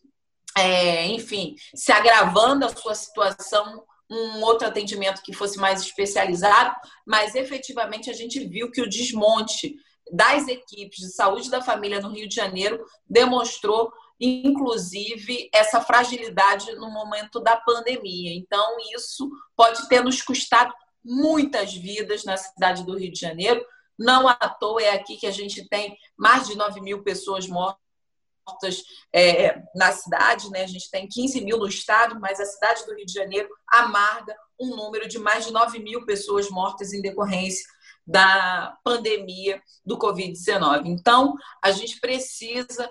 é, 0.55 1.07
enfim, 1.07 1.55
se 1.73 1.91
agravando 1.91 2.63
a 2.63 2.75
sua 2.75 2.93
situação, 2.93 3.83
um 4.07 4.43
outro 4.43 4.67
atendimento 4.67 5.23
que 5.23 5.33
fosse 5.33 5.57
mais 5.57 5.81
especializado, 5.81 6.75
mas 7.07 7.33
efetivamente 7.33 8.09
a 8.09 8.13
gente 8.13 8.39
viu 8.45 8.69
que 8.69 8.81
o 8.81 8.89
desmonte 8.89 9.75
das 10.11 10.47
equipes 10.47 10.99
de 10.99 11.13
saúde 11.13 11.49
da 11.49 11.61
família 11.61 12.01
no 12.01 12.13
Rio 12.13 12.27
de 12.27 12.35
Janeiro 12.35 12.85
demonstrou, 13.09 13.91
inclusive, 14.19 15.49
essa 15.51 15.81
fragilidade 15.81 16.71
no 16.75 16.91
momento 16.91 17.39
da 17.39 17.55
pandemia. 17.55 18.35
Então, 18.35 18.77
isso 18.95 19.27
pode 19.55 19.87
ter 19.87 20.03
nos 20.03 20.21
custado 20.21 20.71
muitas 21.03 21.73
vidas 21.73 22.23
na 22.23 22.37
cidade 22.37 22.85
do 22.85 22.97
Rio 22.97 23.11
de 23.11 23.19
Janeiro. 23.19 23.65
Não 23.97 24.27
à 24.27 24.35
toa 24.35 24.81
é 24.81 24.91
aqui 24.91 25.17
que 25.17 25.27
a 25.27 25.31
gente 25.31 25.67
tem 25.67 25.97
mais 26.17 26.47
de 26.47 26.55
9 26.55 26.81
mil 26.81 27.03
pessoas 27.03 27.47
mortas 27.47 28.83
é, 29.13 29.61
na 29.75 29.91
cidade, 29.91 30.49
né? 30.49 30.63
A 30.63 30.67
gente 30.67 30.89
tem 30.89 31.07
15 31.07 31.41
mil 31.41 31.57
no 31.57 31.67
estado, 31.67 32.19
mas 32.19 32.39
a 32.39 32.45
cidade 32.45 32.85
do 32.85 32.95
Rio 32.95 33.05
de 33.05 33.13
Janeiro 33.13 33.49
amarga 33.67 34.35
um 34.59 34.75
número 34.75 35.07
de 35.07 35.19
mais 35.19 35.45
de 35.45 35.51
9 35.51 35.79
mil 35.79 36.05
pessoas 36.05 36.49
mortas 36.49 36.93
em 36.93 37.01
decorrência 37.01 37.65
da 38.05 38.77
pandemia 38.83 39.61
do 39.85 39.97
Covid-19. 39.97 40.83
Então, 40.85 41.35
a 41.63 41.71
gente 41.71 41.99
precisa 41.99 42.89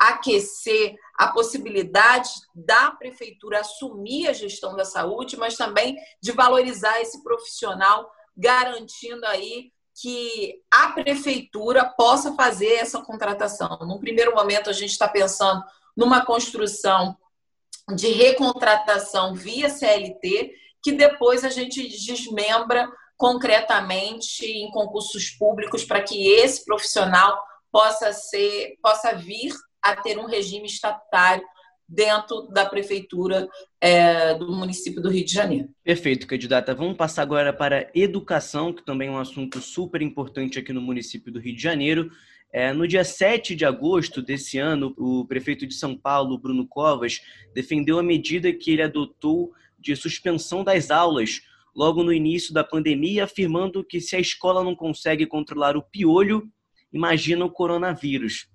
reaquecer 0.00 0.96
a 1.14 1.28
possibilidade 1.28 2.30
da 2.54 2.90
prefeitura 2.92 3.60
assumir 3.60 4.28
a 4.28 4.32
gestão 4.32 4.76
da 4.76 4.84
saúde, 4.84 5.36
mas 5.36 5.56
também 5.56 5.96
de 6.20 6.32
valorizar 6.32 7.00
esse 7.00 7.22
profissional, 7.22 8.10
garantindo 8.36 9.26
aí 9.26 9.72
que 10.00 10.62
a 10.70 10.90
prefeitura 10.90 11.84
possa 11.84 12.34
fazer 12.34 12.74
essa 12.74 13.00
contratação. 13.02 13.78
Num 13.80 13.98
primeiro 13.98 14.34
momento, 14.34 14.70
a 14.70 14.72
gente 14.72 14.90
está 14.90 15.08
pensando 15.08 15.62
numa 15.96 16.24
construção 16.24 17.16
de 17.94 18.08
recontratação 18.12 19.34
via 19.34 19.68
CLT, 19.68 20.52
que 20.82 20.92
depois 20.92 21.44
a 21.44 21.48
gente 21.48 21.82
desmembra 21.88 22.88
concretamente 23.16 24.46
em 24.46 24.70
concursos 24.70 25.30
públicos 25.30 25.84
para 25.84 26.00
que 26.00 26.28
esse 26.30 26.64
profissional 26.64 27.42
possa 27.72 28.12
ser 28.12 28.78
possa 28.80 29.12
vir 29.14 29.52
a 29.82 29.96
ter 29.96 30.18
um 30.18 30.26
regime 30.26 30.66
estatutário 30.66 31.44
dentro 31.88 32.48
da 32.48 32.66
prefeitura 32.66 33.48
é, 33.80 34.34
do 34.34 34.52
município 34.52 35.00
do 35.00 35.08
Rio 35.08 35.24
de 35.24 35.32
Janeiro. 35.32 35.68
Perfeito, 35.82 36.26
candidata. 36.26 36.74
Vamos 36.74 36.96
passar 36.96 37.22
agora 37.22 37.52
para 37.52 37.90
educação, 37.94 38.72
que 38.72 38.84
também 38.84 39.08
é 39.08 39.10
um 39.10 39.18
assunto 39.18 39.60
super 39.60 40.02
importante 40.02 40.58
aqui 40.58 40.72
no 40.72 40.82
município 40.82 41.32
do 41.32 41.40
Rio 41.40 41.56
de 41.56 41.62
Janeiro. 41.62 42.10
É, 42.52 42.72
no 42.72 42.86
dia 42.86 43.04
7 43.04 43.54
de 43.54 43.64
agosto 43.64 44.20
desse 44.20 44.58
ano, 44.58 44.94
o 44.98 45.24
prefeito 45.26 45.66
de 45.66 45.74
São 45.74 45.96
Paulo, 45.96 46.38
Bruno 46.38 46.66
Covas, 46.66 47.20
defendeu 47.54 47.98
a 47.98 48.02
medida 48.02 48.52
que 48.52 48.70
ele 48.70 48.82
adotou 48.82 49.52
de 49.78 49.94
suspensão 49.96 50.64
das 50.64 50.90
aulas 50.90 51.40
logo 51.74 52.02
no 52.02 52.12
início 52.12 52.52
da 52.52 52.64
pandemia, 52.64 53.24
afirmando 53.24 53.84
que 53.84 54.00
se 54.00 54.16
a 54.16 54.20
escola 54.20 54.64
não 54.64 54.74
consegue 54.74 55.26
controlar 55.26 55.76
o 55.76 55.82
piolho, 55.82 56.50
imagina 56.92 57.44
o 57.44 57.50
coronavírus. 57.50 58.48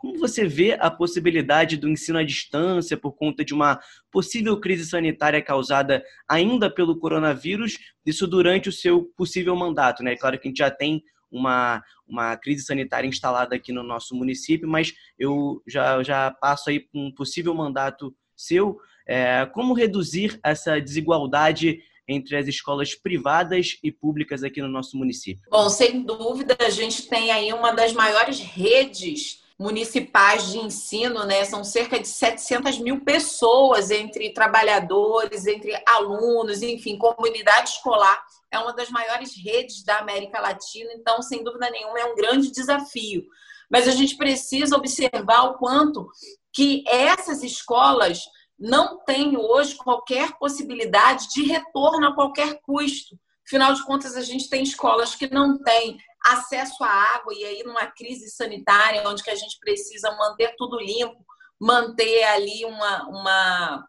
Como 0.00 0.18
você 0.18 0.48
vê 0.48 0.78
a 0.80 0.90
possibilidade 0.90 1.76
do 1.76 1.86
ensino 1.86 2.18
à 2.18 2.24
distância 2.24 2.96
por 2.96 3.12
conta 3.12 3.44
de 3.44 3.52
uma 3.52 3.78
possível 4.10 4.58
crise 4.58 4.86
sanitária 4.86 5.42
causada 5.42 6.02
ainda 6.26 6.70
pelo 6.70 6.98
coronavírus, 6.98 7.76
isso 8.06 8.26
durante 8.26 8.70
o 8.70 8.72
seu 8.72 9.04
possível 9.14 9.54
mandato? 9.54 10.02
Né? 10.02 10.16
Claro 10.16 10.38
que 10.38 10.48
a 10.48 10.50
gente 10.50 10.56
já 10.56 10.70
tem 10.70 11.02
uma, 11.30 11.82
uma 12.08 12.34
crise 12.34 12.64
sanitária 12.64 13.06
instalada 13.06 13.54
aqui 13.54 13.72
no 13.72 13.82
nosso 13.82 14.14
município, 14.14 14.66
mas 14.66 14.94
eu 15.18 15.62
já, 15.68 16.02
já 16.02 16.30
passo 16.30 16.70
aí 16.70 16.86
um 16.94 17.12
possível 17.12 17.54
mandato 17.54 18.16
seu. 18.34 18.78
É, 19.06 19.44
como 19.52 19.74
reduzir 19.74 20.40
essa 20.42 20.80
desigualdade 20.80 21.78
entre 22.08 22.36
as 22.36 22.48
escolas 22.48 22.94
privadas 22.94 23.78
e 23.84 23.92
públicas 23.92 24.42
aqui 24.42 24.62
no 24.62 24.68
nosso 24.68 24.96
município? 24.96 25.44
Bom, 25.50 25.68
sem 25.68 26.02
dúvida, 26.02 26.56
a 26.58 26.70
gente 26.70 27.06
tem 27.06 27.30
aí 27.30 27.52
uma 27.52 27.72
das 27.72 27.92
maiores 27.92 28.40
redes 28.40 29.39
municipais 29.60 30.50
de 30.50 30.58
ensino, 30.58 31.26
né? 31.26 31.44
São 31.44 31.62
cerca 31.62 32.00
de 32.00 32.08
700 32.08 32.78
mil 32.78 33.04
pessoas 33.04 33.90
entre 33.90 34.32
trabalhadores, 34.32 35.46
entre 35.46 35.78
alunos, 35.86 36.62
enfim, 36.62 36.96
comunidade 36.96 37.68
escolar. 37.68 38.24
É 38.50 38.58
uma 38.58 38.72
das 38.72 38.88
maiores 38.88 39.36
redes 39.36 39.84
da 39.84 39.98
América 39.98 40.40
Latina, 40.40 40.90
então, 40.94 41.20
sem 41.20 41.44
dúvida 41.44 41.68
nenhuma, 41.68 42.00
é 42.00 42.06
um 42.06 42.14
grande 42.14 42.50
desafio. 42.50 43.22
Mas 43.70 43.86
a 43.86 43.90
gente 43.90 44.16
precisa 44.16 44.74
observar 44.74 45.42
o 45.42 45.58
quanto 45.58 46.08
que 46.54 46.82
essas 46.88 47.42
escolas 47.42 48.22
não 48.58 49.04
têm 49.04 49.36
hoje 49.36 49.76
qualquer 49.76 50.38
possibilidade 50.38 51.28
de 51.34 51.42
retorno 51.42 52.06
a 52.06 52.14
qualquer 52.14 52.60
custo. 52.62 53.14
Afinal 53.50 53.74
de 53.74 53.84
contas, 53.84 54.16
a 54.16 54.20
gente 54.20 54.48
tem 54.48 54.62
escolas 54.62 55.16
que 55.16 55.28
não 55.28 55.58
têm 55.58 55.98
acesso 56.24 56.84
à 56.84 57.16
água, 57.16 57.34
e 57.34 57.44
aí 57.44 57.64
numa 57.64 57.84
crise 57.84 58.30
sanitária, 58.30 59.02
onde 59.08 59.24
que 59.24 59.30
a 59.30 59.34
gente 59.34 59.58
precisa 59.58 60.08
manter 60.12 60.54
tudo 60.56 60.78
limpo, 60.78 61.18
manter 61.58 62.22
ali 62.22 62.64
uma, 62.64 63.08
uma, 63.08 63.88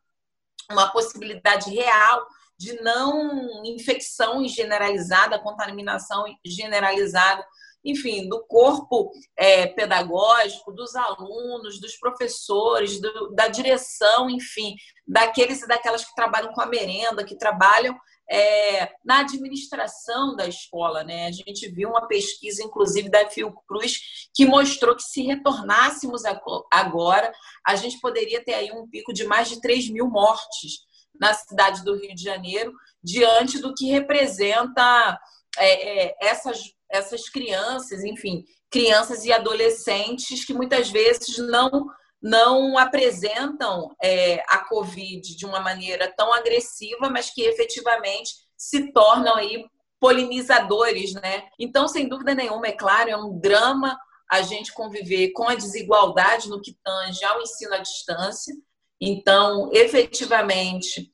uma 0.71 0.91
possibilidade 0.91 1.69
real 1.69 2.25
de 2.57 2.73
não 2.81 3.63
infecção 3.63 4.43
generalizada, 4.47 5.37
contaminação 5.37 6.25
generalizada, 6.43 7.45
enfim, 7.85 8.27
do 8.27 8.43
corpo 8.47 9.11
é, 9.37 9.67
pedagógico, 9.67 10.71
dos 10.71 10.95
alunos, 10.95 11.79
dos 11.79 11.97
professores, 11.97 12.99
do, 12.99 13.29
da 13.35 13.47
direção, 13.47 14.27
enfim, 14.27 14.75
daqueles 15.07 15.61
e 15.61 15.67
daquelas 15.67 16.03
que 16.03 16.15
trabalham 16.15 16.51
com 16.51 16.61
a 16.61 16.65
merenda, 16.65 17.23
que 17.23 17.37
trabalham 17.37 17.95
é, 18.31 18.89
na 19.03 19.19
administração 19.19 20.35
da 20.37 20.47
escola. 20.47 21.03
Né? 21.03 21.27
A 21.27 21.31
gente 21.31 21.69
viu 21.69 21.89
uma 21.89 22.07
pesquisa, 22.07 22.63
inclusive, 22.63 23.09
da 23.09 23.29
Fiocruz, 23.29 23.99
que 24.33 24.45
mostrou 24.45 24.95
que 24.95 25.03
se 25.03 25.21
retornássemos 25.23 26.23
agora, 26.71 27.33
a 27.67 27.75
gente 27.75 27.99
poderia 27.99 28.43
ter 28.43 28.53
aí 28.53 28.71
um 28.71 28.87
pico 28.87 29.13
de 29.13 29.25
mais 29.25 29.49
de 29.49 29.59
3 29.59 29.89
mil 29.89 30.07
mortes 30.07 30.79
na 31.19 31.33
cidade 31.33 31.83
do 31.83 31.95
Rio 31.95 32.15
de 32.15 32.23
Janeiro, 32.23 32.73
diante 33.03 33.59
do 33.59 33.73
que 33.73 33.91
representa 33.91 35.19
é, 35.57 36.05
é, 36.05 36.15
essas, 36.21 36.73
essas 36.89 37.27
crianças, 37.27 38.03
enfim, 38.05 38.45
crianças 38.71 39.25
e 39.25 39.33
adolescentes 39.33 40.45
que 40.45 40.53
muitas 40.53 40.89
vezes 40.89 41.37
não 41.37 41.87
não 42.21 42.77
apresentam 42.77 43.95
é, 44.01 44.43
a 44.47 44.59
Covid 44.59 45.35
de 45.35 45.45
uma 45.45 45.59
maneira 45.59 46.13
tão 46.15 46.31
agressiva, 46.31 47.09
mas 47.09 47.31
que 47.31 47.41
efetivamente 47.41 48.31
se 48.55 48.91
tornam 48.91 49.35
aí 49.35 49.65
polinizadores, 49.99 51.13
né? 51.13 51.47
Então, 51.59 51.87
sem 51.87 52.07
dúvida 52.07 52.35
nenhuma, 52.35 52.67
é 52.67 52.71
claro, 52.71 53.09
é 53.09 53.17
um 53.17 53.39
drama 53.39 53.97
a 54.29 54.41
gente 54.41 54.73
conviver 54.73 55.31
com 55.31 55.47
a 55.47 55.55
desigualdade 55.55 56.47
no 56.47 56.61
que 56.61 56.77
tange 56.83 57.23
ao 57.25 57.41
ensino 57.41 57.73
à 57.73 57.79
distância. 57.79 58.55
Então, 58.99 59.69
efetivamente, 59.73 61.11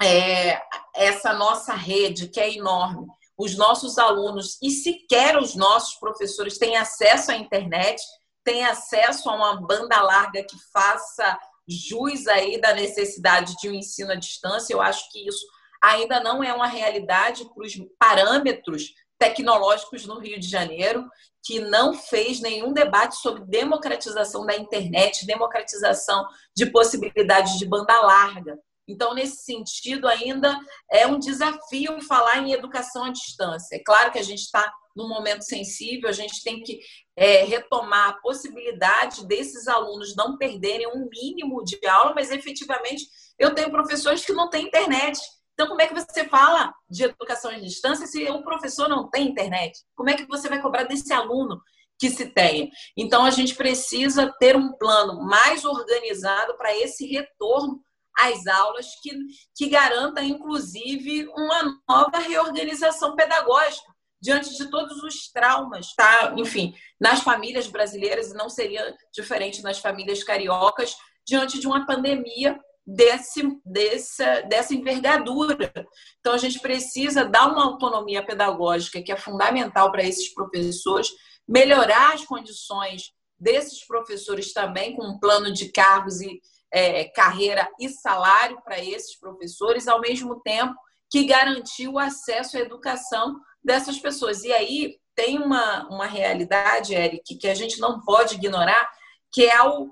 é, 0.00 0.60
essa 0.94 1.32
nossa 1.32 1.74
rede, 1.74 2.28
que 2.28 2.38
é 2.38 2.54
enorme, 2.54 3.06
os 3.36 3.56
nossos 3.56 3.98
alunos 3.98 4.58
e 4.62 4.70
sequer 4.70 5.36
os 5.36 5.54
nossos 5.54 5.94
professores 5.98 6.58
têm 6.58 6.76
acesso 6.76 7.30
à 7.30 7.36
internet, 7.36 8.00
tem 8.48 8.64
acesso 8.64 9.28
a 9.28 9.34
uma 9.34 9.60
banda 9.60 10.00
larga 10.00 10.42
que 10.42 10.56
faça 10.72 11.38
jus 11.68 12.26
aí 12.26 12.58
da 12.58 12.72
necessidade 12.72 13.54
de 13.60 13.68
um 13.68 13.74
ensino 13.74 14.12
à 14.12 14.14
distância. 14.14 14.72
Eu 14.72 14.80
acho 14.80 15.12
que 15.12 15.28
isso 15.28 15.46
ainda 15.82 16.18
não 16.20 16.42
é 16.42 16.50
uma 16.54 16.66
realidade 16.66 17.44
para 17.44 17.62
os 17.62 17.74
parâmetros 17.98 18.94
tecnológicos 19.18 20.06
no 20.06 20.18
Rio 20.18 20.40
de 20.40 20.48
Janeiro, 20.48 21.06
que 21.44 21.60
não 21.60 21.92
fez 21.92 22.40
nenhum 22.40 22.72
debate 22.72 23.16
sobre 23.16 23.44
democratização 23.44 24.46
da 24.46 24.56
internet, 24.56 25.26
democratização 25.26 26.26
de 26.56 26.64
possibilidades 26.70 27.58
de 27.58 27.66
banda 27.66 28.00
larga. 28.00 28.58
Então, 28.88 29.14
nesse 29.14 29.44
sentido, 29.44 30.08
ainda 30.08 30.58
é 30.90 31.06
um 31.06 31.18
desafio 31.18 32.00
falar 32.00 32.38
em 32.38 32.52
educação 32.52 33.04
à 33.04 33.10
distância. 33.10 33.76
É 33.76 33.82
claro 33.84 34.10
que 34.10 34.18
a 34.18 34.22
gente 34.22 34.40
está 34.40 34.72
num 34.96 35.08
momento 35.08 35.42
sensível, 35.42 36.08
a 36.08 36.12
gente 36.12 36.42
tem 36.42 36.60
que 36.62 36.80
é, 37.14 37.44
retomar 37.44 38.08
a 38.08 38.20
possibilidade 38.20 39.26
desses 39.26 39.68
alunos 39.68 40.16
não 40.16 40.36
perderem 40.36 40.88
um 40.88 41.08
mínimo 41.08 41.62
de 41.62 41.78
aula, 41.86 42.14
mas 42.14 42.32
efetivamente 42.32 43.04
eu 43.38 43.54
tenho 43.54 43.70
professores 43.70 44.24
que 44.24 44.32
não 44.32 44.50
têm 44.50 44.66
internet. 44.66 45.20
Então, 45.52 45.68
como 45.68 45.82
é 45.82 45.86
que 45.86 45.94
você 45.94 46.24
fala 46.28 46.72
de 46.88 47.04
educação 47.04 47.50
à 47.50 47.58
distância 47.58 48.06
se 48.06 48.24
o 48.30 48.42
professor 48.42 48.88
não 48.88 49.08
tem 49.10 49.28
internet? 49.28 49.78
Como 49.94 50.08
é 50.08 50.14
que 50.14 50.26
você 50.26 50.48
vai 50.48 50.62
cobrar 50.62 50.84
desse 50.84 51.12
aluno 51.12 51.60
que 51.98 52.08
se 52.10 52.26
tenha? 52.26 52.68
Então, 52.96 53.24
a 53.24 53.30
gente 53.30 53.54
precisa 53.54 54.32
ter 54.38 54.56
um 54.56 54.72
plano 54.72 55.20
mais 55.24 55.64
organizado 55.64 56.56
para 56.56 56.76
esse 56.76 57.06
retorno 57.06 57.80
as 58.16 58.46
aulas 58.46 58.86
que, 59.02 59.10
que 59.56 59.68
garanta, 59.68 60.22
inclusive, 60.22 61.28
uma 61.28 61.80
nova 61.88 62.18
reorganização 62.18 63.14
pedagógica 63.14 63.86
diante 64.20 64.56
de 64.56 64.68
todos 64.68 65.02
os 65.02 65.30
traumas, 65.30 65.94
tá? 65.94 66.34
Enfim, 66.36 66.74
nas 67.00 67.20
famílias 67.20 67.68
brasileiras, 67.68 68.30
e 68.30 68.34
não 68.34 68.48
seria 68.48 68.96
diferente 69.12 69.62
nas 69.62 69.78
famílias 69.78 70.24
cariocas, 70.24 70.96
diante 71.26 71.60
de 71.60 71.66
uma 71.66 71.86
pandemia 71.86 72.58
desse, 72.86 73.42
dessa, 73.64 74.40
dessa 74.42 74.74
envergadura. 74.74 75.70
Então, 76.18 76.32
a 76.32 76.38
gente 76.38 76.58
precisa 76.58 77.24
dar 77.24 77.52
uma 77.52 77.64
autonomia 77.64 78.24
pedagógica 78.24 79.02
que 79.02 79.12
é 79.12 79.16
fundamental 79.16 79.92
para 79.92 80.02
esses 80.02 80.32
professores, 80.32 81.08
melhorar 81.46 82.14
as 82.14 82.24
condições 82.24 83.12
desses 83.38 83.86
professores 83.86 84.52
também, 84.52 84.96
com 84.96 85.06
um 85.06 85.18
plano 85.18 85.52
de 85.52 85.70
cargos 85.70 86.20
e 86.20 86.40
é, 86.72 87.04
carreira 87.04 87.68
e 87.80 87.88
salário 87.88 88.60
para 88.62 88.82
esses 88.82 89.18
professores, 89.18 89.88
ao 89.88 90.00
mesmo 90.00 90.40
tempo 90.40 90.74
que 91.10 91.24
garantir 91.24 91.88
o 91.88 91.98
acesso 91.98 92.56
à 92.56 92.60
educação 92.60 93.38
dessas 93.64 93.98
pessoas. 93.98 94.44
E 94.44 94.52
aí 94.52 94.98
tem 95.14 95.38
uma, 95.38 95.88
uma 95.88 96.06
realidade, 96.06 96.94
Eric, 96.94 97.36
que 97.36 97.48
a 97.48 97.54
gente 97.54 97.80
não 97.80 98.00
pode 98.00 98.36
ignorar, 98.36 98.88
que 99.32 99.44
é 99.44 99.62
o, 99.62 99.90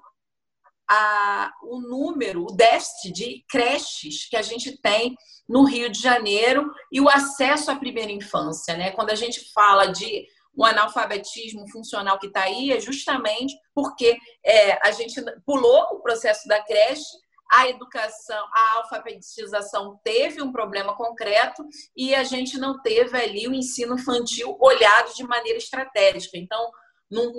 a, 0.88 1.52
o 1.62 1.80
número, 1.80 2.44
o 2.44 2.54
déficit 2.54 3.12
de 3.12 3.44
creches 3.48 4.28
que 4.28 4.36
a 4.36 4.42
gente 4.42 4.80
tem 4.80 5.16
no 5.48 5.64
Rio 5.64 5.90
de 5.90 6.00
Janeiro 6.00 6.70
e 6.92 7.00
o 7.00 7.08
acesso 7.08 7.70
à 7.70 7.76
primeira 7.76 8.12
infância. 8.12 8.76
Né? 8.76 8.90
Quando 8.92 9.10
a 9.10 9.14
gente 9.14 9.52
fala 9.52 9.86
de 9.86 10.26
o 10.57 10.64
analfabetismo 10.64 11.71
funcional 11.71 12.19
que 12.19 12.29
está 12.29 12.42
aí 12.45 12.73
é 12.73 12.81
justamente 12.81 13.55
porque 13.75 14.16
é, 14.45 14.79
a 14.87 14.90
gente 14.90 15.23
pulou 15.45 15.83
o 15.92 16.01
processo 16.01 16.49
da 16.49 16.62
creche, 16.62 17.05
a 17.53 17.69
educação, 17.69 18.45
a 18.53 18.79
alfabetização 18.79 20.01
teve 20.03 20.42
um 20.42 20.51
problema 20.51 20.97
concreto 20.97 21.62
e 21.97 22.14
a 22.14 22.25
gente 22.25 22.59
não 22.59 22.81
teve 22.83 23.16
ali 23.16 23.47
o 23.47 23.55
ensino 23.55 23.95
infantil 23.95 24.57
olhado 24.61 25.14
de 25.14 25.23
maneira 25.23 25.59
estratégica. 25.59 26.37
Então, 26.37 26.71
no, 27.11 27.33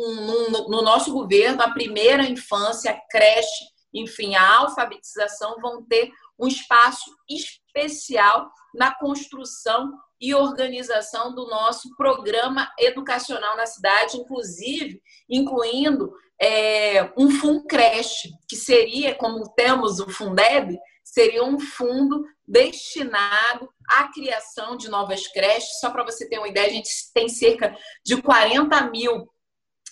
no, 0.49 0.69
no 0.69 0.81
nosso 0.81 1.11
governo, 1.11 1.61
a 1.61 1.71
primeira 1.71 2.23
infância, 2.23 2.91
a 2.91 3.01
creche, 3.09 3.65
enfim, 3.93 4.35
a 4.35 4.59
alfabetização 4.59 5.57
vão 5.59 5.83
ter 5.85 6.09
um 6.39 6.47
espaço 6.47 7.09
especial 7.29 8.49
na 8.73 8.93
construção 8.93 9.91
e 10.19 10.33
organização 10.33 11.33
do 11.33 11.47
nosso 11.47 11.95
programa 11.95 12.71
educacional 12.79 13.55
na 13.55 13.65
cidade, 13.65 14.17
inclusive 14.17 15.01
incluindo 15.29 16.11
é, 16.39 17.11
um 17.17 17.29
Funcreche, 17.31 18.31
que 18.47 18.55
seria, 18.55 19.15
como 19.15 19.53
temos 19.53 19.99
o 19.99 20.09
Fundeb, 20.09 20.77
seria 21.03 21.43
um 21.43 21.59
fundo 21.59 22.23
destinado 22.47 23.69
à 23.89 24.11
criação 24.11 24.77
de 24.77 24.89
novas 24.89 25.27
creches. 25.27 25.79
Só 25.79 25.89
para 25.89 26.03
você 26.03 26.27
ter 26.27 26.37
uma 26.37 26.47
ideia, 26.47 26.67
a 26.67 26.73
gente 26.73 26.89
tem 27.13 27.27
cerca 27.27 27.75
de 28.05 28.21
40 28.21 28.89
mil, 28.89 29.27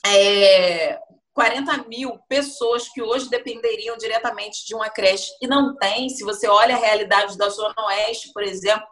é, 0.06 1.00
40 1.36 1.90
mil 1.90 2.18
pessoas 2.30 2.88
que 2.88 3.02
hoje 3.02 3.30
dependeriam 3.30 3.98
diretamente 3.98 4.66
de 4.66 4.74
uma 4.74 4.90
creche 4.90 5.30
e 5.42 5.48
não 5.48 5.76
tem. 5.76 6.08
Se 6.08 6.24
você 6.24 6.48
olha 6.48 6.76
a 6.76 6.80
realidade 6.80 7.38
da 7.38 7.50
Zona 7.50 7.76
Oeste, 7.88 8.32
por 8.34 8.42
exemplo, 8.42 8.88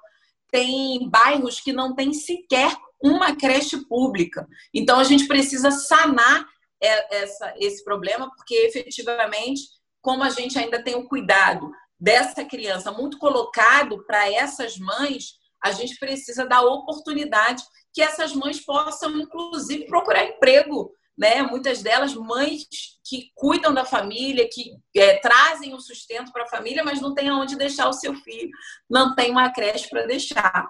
tem 0.51 1.09
bairros 1.09 1.61
que 1.61 1.71
não 1.71 1.95
tem 1.95 2.13
sequer 2.13 2.75
uma 3.01 3.33
creche 3.35 3.77
pública. 3.87 4.45
Então, 4.73 4.99
a 4.99 5.05
gente 5.05 5.25
precisa 5.25 5.71
sanar 5.71 6.45
essa, 6.79 7.53
esse 7.57 7.83
problema, 7.83 8.29
porque 8.35 8.53
efetivamente, 8.55 9.61
como 10.01 10.21
a 10.21 10.29
gente 10.29 10.59
ainda 10.59 10.83
tem 10.83 10.95
o 10.95 11.07
cuidado 11.07 11.71
dessa 11.97 12.43
criança 12.43 12.91
muito 12.91 13.17
colocado 13.17 14.05
para 14.05 14.29
essas 14.29 14.77
mães, 14.77 15.35
a 15.63 15.71
gente 15.71 15.97
precisa 15.97 16.45
dar 16.45 16.61
oportunidade 16.61 17.63
que 17.93 18.01
essas 18.01 18.33
mães 18.33 18.59
possam, 18.59 19.17
inclusive, 19.17 19.85
procurar 19.85 20.25
emprego. 20.25 20.91
Né? 21.17 21.41
Muitas 21.43 21.81
delas, 21.83 22.13
mães 22.15 22.67
que 23.03 23.31
cuidam 23.35 23.73
da 23.73 23.85
família, 23.85 24.49
que 24.51 24.75
é, 24.95 25.17
trazem 25.19 25.73
o 25.73 25.79
sustento 25.79 26.31
para 26.31 26.43
a 26.43 26.49
família, 26.49 26.83
mas 26.83 26.99
não 26.99 27.13
tem 27.13 27.29
aonde 27.29 27.55
deixar 27.55 27.87
o 27.87 27.93
seu 27.93 28.15
filho, 28.15 28.49
não 28.89 29.13
tem 29.13 29.31
uma 29.31 29.51
creche 29.51 29.89
para 29.89 30.07
deixar. 30.07 30.69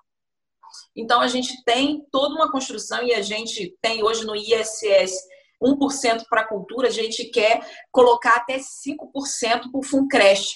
Então, 0.96 1.22
a 1.22 1.28
gente 1.28 1.64
tem 1.64 2.06
toda 2.12 2.36
uma 2.36 2.52
construção 2.52 3.04
e 3.04 3.14
a 3.14 3.22
gente 3.22 3.78
tem 3.82 4.04
hoje 4.04 4.26
no 4.26 4.36
ISS 4.36 5.14
1% 5.64 6.26
para 6.30 6.42
a 6.42 6.48
cultura, 6.48 6.90
a 6.90 6.92
gente 6.92 7.26
quer 7.26 7.62
colocar 7.92 8.36
até 8.36 8.58
5% 8.58 8.98
para 9.72 9.80
o 9.80 9.84
FUNCRESH, 9.84 10.56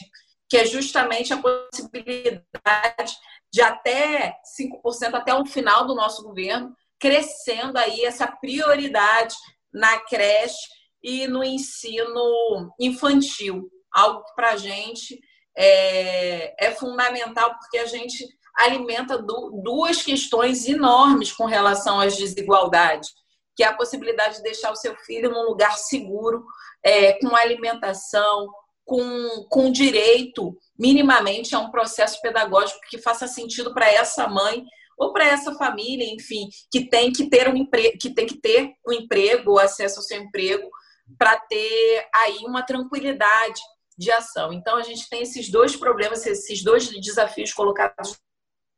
que 0.50 0.58
é 0.58 0.66
justamente 0.66 1.34
a 1.34 1.42
possibilidade 1.42 3.16
de 3.52 3.62
até 3.62 4.36
5% 4.60 5.14
até 5.14 5.34
o 5.34 5.46
final 5.46 5.86
do 5.88 5.96
nosso 5.96 6.24
governo, 6.24 6.76
crescendo 7.00 7.78
aí 7.78 8.04
essa 8.04 8.28
prioridade 8.28 9.36
na 9.78 10.00
creche 10.02 10.58
e 11.02 11.28
no 11.28 11.44
ensino 11.44 12.74
infantil, 12.80 13.70
algo 13.94 14.24
que 14.24 14.36
para 14.36 14.52
a 14.52 14.58
gente 14.58 15.20
é, 15.56 16.68
é, 16.68 16.72
fundamental, 16.72 17.56
porque 17.60 17.78
a 17.78 17.86
gente 17.86 18.26
alimenta 18.56 19.18
duas 19.64 20.02
questões 20.02 20.68
enormes 20.68 21.32
com 21.32 21.46
relação 21.46 22.00
às 22.00 22.18
desigualdades, 22.18 23.10
que 23.56 23.64
é 23.64 23.68
a 23.68 23.76
possibilidade 23.76 24.38
de 24.38 24.44
deixar 24.44 24.72
o 24.72 24.76
seu 24.76 24.96
filho 24.98 25.30
num 25.30 25.44
lugar 25.44 25.78
seguro, 25.78 26.44
é, 26.84 27.14
com 27.14 27.36
alimentação, 27.36 28.48
com, 28.86 29.46
com 29.50 29.72
direito 29.72 30.58
minimamente 30.78 31.56
a 31.56 31.60
um 31.60 31.70
processo 31.70 32.22
pedagógico 32.22 32.80
que 32.90 32.98
faça 32.98 33.28
sentido 33.28 33.74
para 33.74 33.92
essa 33.92 34.28
mãe 34.28 34.64
ou 34.98 35.14
para 35.14 35.28
essa 35.28 35.54
família, 35.56 36.06
enfim, 36.12 36.50
que 36.72 36.90
tem 36.90 37.12
que 37.12 37.30
ter 37.30 37.48
um 37.48 37.56
emprego, 37.56 37.98
que 38.00 38.10
tem 38.10 38.26
que 38.26 38.40
ter 38.40 38.74
um 38.88 38.94
emprego, 38.94 39.60
acesso 39.60 40.00
ao 40.00 40.04
seu 40.04 40.22
emprego, 40.22 40.70
para 41.18 41.38
ter 41.38 42.08
aí 42.14 42.40
uma 42.46 42.64
tranquilidade 42.64 43.62
de 43.98 44.12
ação. 44.12 44.52
Então 44.52 44.78
a 44.78 44.84
gente 44.84 45.08
tem 45.10 45.22
esses 45.22 45.50
dois 45.50 45.76
problemas, 45.76 46.26
esses 46.26 46.64
dois 46.64 46.90
desafios 46.90 47.54
colocados 47.54 48.18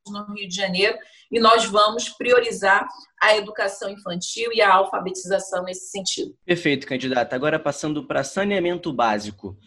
no 0.08 0.34
Rio 0.34 0.48
de 0.48 0.56
Janeiro 0.56 0.98
e 1.32 1.40
nós 1.40 1.66
vamos 1.66 2.10
priorizar 2.10 2.88
a 3.22 3.36
educação 3.36 3.90
infantil 3.90 4.52
e 4.54 4.62
a 4.62 4.74
alfabetização 4.74 5.64
nesse 5.64 5.90
sentido. 5.90 6.36
Perfeito, 6.46 6.88
candidata. 6.88 7.36
Agora 7.36 7.60
passando 7.60 8.06
para 8.08 8.24
saneamento 8.24 8.92
básico. 8.92 9.58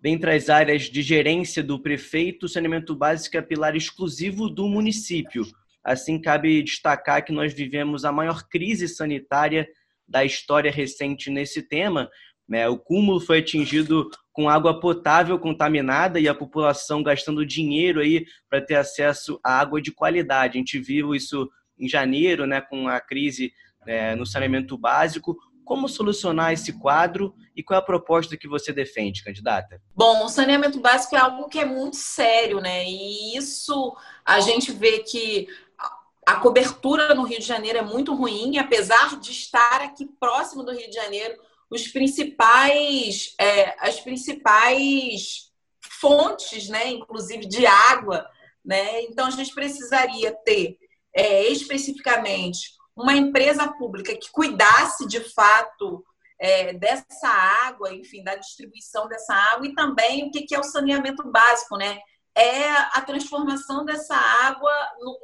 Dentre 0.00 0.34
as 0.34 0.48
áreas 0.48 0.82
de 0.82 1.00
gerência 1.00 1.62
do 1.62 1.78
prefeito, 1.78 2.46
o 2.46 2.48
saneamento 2.48 2.96
básico 2.96 3.36
é 3.36 3.42
pilar 3.42 3.76
exclusivo 3.76 4.48
do 4.48 4.66
município. 4.66 5.46
Assim, 5.84 6.20
cabe 6.20 6.62
destacar 6.62 7.24
que 7.24 7.32
nós 7.32 7.52
vivemos 7.52 8.04
a 8.04 8.12
maior 8.12 8.48
crise 8.48 8.88
sanitária 8.88 9.68
da 10.06 10.24
história 10.24 10.70
recente 10.70 11.30
nesse 11.30 11.62
tema. 11.62 12.08
Né? 12.48 12.68
O 12.68 12.78
cúmulo 12.78 13.20
foi 13.20 13.38
atingido 13.38 14.10
com 14.32 14.48
água 14.48 14.78
potável 14.80 15.38
contaminada 15.38 16.18
e 16.20 16.28
a 16.28 16.34
população 16.34 17.02
gastando 17.02 17.46
dinheiro 17.46 18.00
aí 18.00 18.24
para 18.48 18.60
ter 18.60 18.76
acesso 18.76 19.40
à 19.44 19.58
água 19.58 19.80
de 19.80 19.92
qualidade. 19.92 20.56
A 20.56 20.58
gente 20.58 20.78
viu 20.78 21.14
isso 21.14 21.48
em 21.78 21.88
janeiro, 21.88 22.46
né, 22.46 22.60
com 22.60 22.88
a 22.88 23.00
crise 23.00 23.52
é, 23.86 24.14
no 24.14 24.24
saneamento 24.24 24.76
básico. 24.78 25.36
Como 25.64 25.88
solucionar 25.88 26.52
esse 26.52 26.78
quadro 26.78 27.34
e 27.56 27.62
qual 27.62 27.78
é 27.78 27.82
a 27.82 27.84
proposta 27.84 28.36
que 28.36 28.48
você 28.48 28.72
defende, 28.72 29.22
candidata? 29.22 29.80
Bom, 29.94 30.24
o 30.24 30.28
saneamento 30.28 30.80
básico 30.80 31.14
é 31.14 31.18
algo 31.18 31.48
que 31.48 31.58
é 31.58 31.64
muito 31.64 31.96
sério, 31.96 32.60
né? 32.60 32.84
E 32.84 33.36
isso 33.36 33.96
a 34.24 34.40
gente 34.40 34.72
vê 34.72 34.98
que 35.00 35.46
a 36.26 36.36
cobertura 36.36 37.14
no 37.14 37.24
Rio 37.24 37.38
de 37.38 37.46
Janeiro 37.46 37.78
é 37.78 37.82
muito 37.82 38.14
ruim, 38.14 38.58
apesar 38.58 39.18
de 39.18 39.32
estar 39.32 39.82
aqui 39.82 40.06
próximo 40.20 40.62
do 40.62 40.72
Rio 40.72 40.88
de 40.88 40.94
Janeiro, 40.94 41.36
os 41.70 41.88
principais, 41.88 43.34
é, 43.38 43.74
as 43.80 43.98
principais 44.00 45.50
fontes, 46.00 46.68
né, 46.68 46.88
inclusive 46.90 47.46
de 47.46 47.66
água, 47.66 48.28
né? 48.64 49.02
Então 49.02 49.26
a 49.26 49.30
gente 49.30 49.54
precisaria 49.54 50.32
ter 50.44 50.78
é, 51.14 51.48
especificamente 51.48 52.72
uma 52.94 53.14
empresa 53.14 53.66
pública 53.72 54.14
que 54.14 54.30
cuidasse 54.30 55.06
de 55.06 55.20
fato 55.20 56.04
é, 56.38 56.72
dessa 56.74 57.28
água, 57.28 57.92
enfim, 57.94 58.22
da 58.22 58.36
distribuição 58.36 59.08
dessa 59.08 59.34
água 59.34 59.66
e 59.66 59.74
também 59.74 60.28
o 60.28 60.30
que 60.30 60.54
é 60.54 60.58
o 60.58 60.64
saneamento 60.64 61.22
básico, 61.30 61.76
né? 61.76 61.98
É 62.34 62.70
a 62.70 63.02
transformação 63.02 63.84
dessa 63.84 64.14
água 64.14 64.72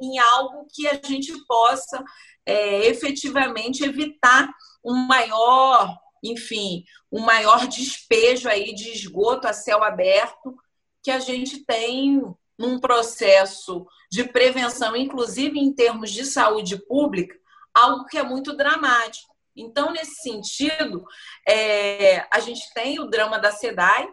em 0.01 0.19
algo 0.19 0.67
que 0.71 0.87
a 0.87 0.99
gente 1.03 1.33
possa 1.45 2.03
é, 2.45 2.85
efetivamente 2.87 3.83
evitar 3.83 4.49
um 4.83 4.95
maior, 4.95 5.97
enfim, 6.23 6.83
um 7.11 7.21
maior 7.21 7.67
despejo 7.67 8.47
aí 8.47 8.73
de 8.73 8.91
esgoto 8.91 9.47
a 9.47 9.53
céu 9.53 9.83
aberto 9.83 10.55
que 11.03 11.11
a 11.11 11.19
gente 11.19 11.65
tem 11.65 12.21
num 12.57 12.79
processo 12.79 13.87
de 14.11 14.23
prevenção, 14.25 14.95
inclusive 14.95 15.57
em 15.57 15.73
termos 15.73 16.11
de 16.11 16.25
saúde 16.25 16.77
pública, 16.77 17.35
algo 17.73 18.05
que 18.05 18.17
é 18.17 18.23
muito 18.23 18.55
dramático. 18.55 19.33
Então, 19.55 19.91
nesse 19.91 20.21
sentido, 20.21 21.05
é, 21.47 22.25
a 22.31 22.39
gente 22.39 22.73
tem 22.73 22.99
o 22.99 23.07
drama 23.07 23.39
da 23.39 23.51
SEDAI, 23.51 24.09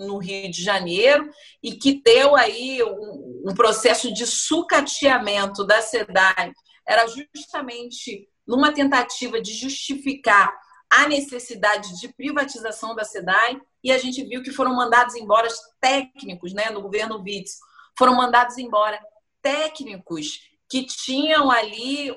no 0.00 0.18
Rio 0.18 0.50
de 0.50 0.62
Janeiro, 0.62 1.30
e 1.62 1.72
que 1.72 2.02
deu 2.02 2.34
aí 2.34 2.82
um, 2.82 3.50
um 3.50 3.54
processo 3.54 4.12
de 4.12 4.26
sucateamento 4.26 5.64
da 5.64 5.80
SEDAI. 5.80 6.52
Era 6.86 7.06
justamente 7.06 8.28
numa 8.46 8.72
tentativa 8.72 9.40
de 9.40 9.52
justificar 9.52 10.52
a 10.90 11.06
necessidade 11.06 12.00
de 12.00 12.08
privatização 12.08 12.94
da 12.94 13.04
SEDAI, 13.04 13.60
e 13.82 13.92
a 13.92 13.98
gente 13.98 14.24
viu 14.24 14.42
que 14.42 14.50
foram 14.50 14.74
mandados 14.74 15.14
embora 15.14 15.48
técnicos, 15.80 16.52
né, 16.52 16.70
no 16.70 16.82
governo 16.82 17.22
Witz, 17.22 17.58
foram 17.96 18.16
mandados 18.16 18.58
embora 18.58 19.00
técnicos 19.40 20.40
que 20.68 20.84
tinham 20.84 21.50
ali 21.50 22.10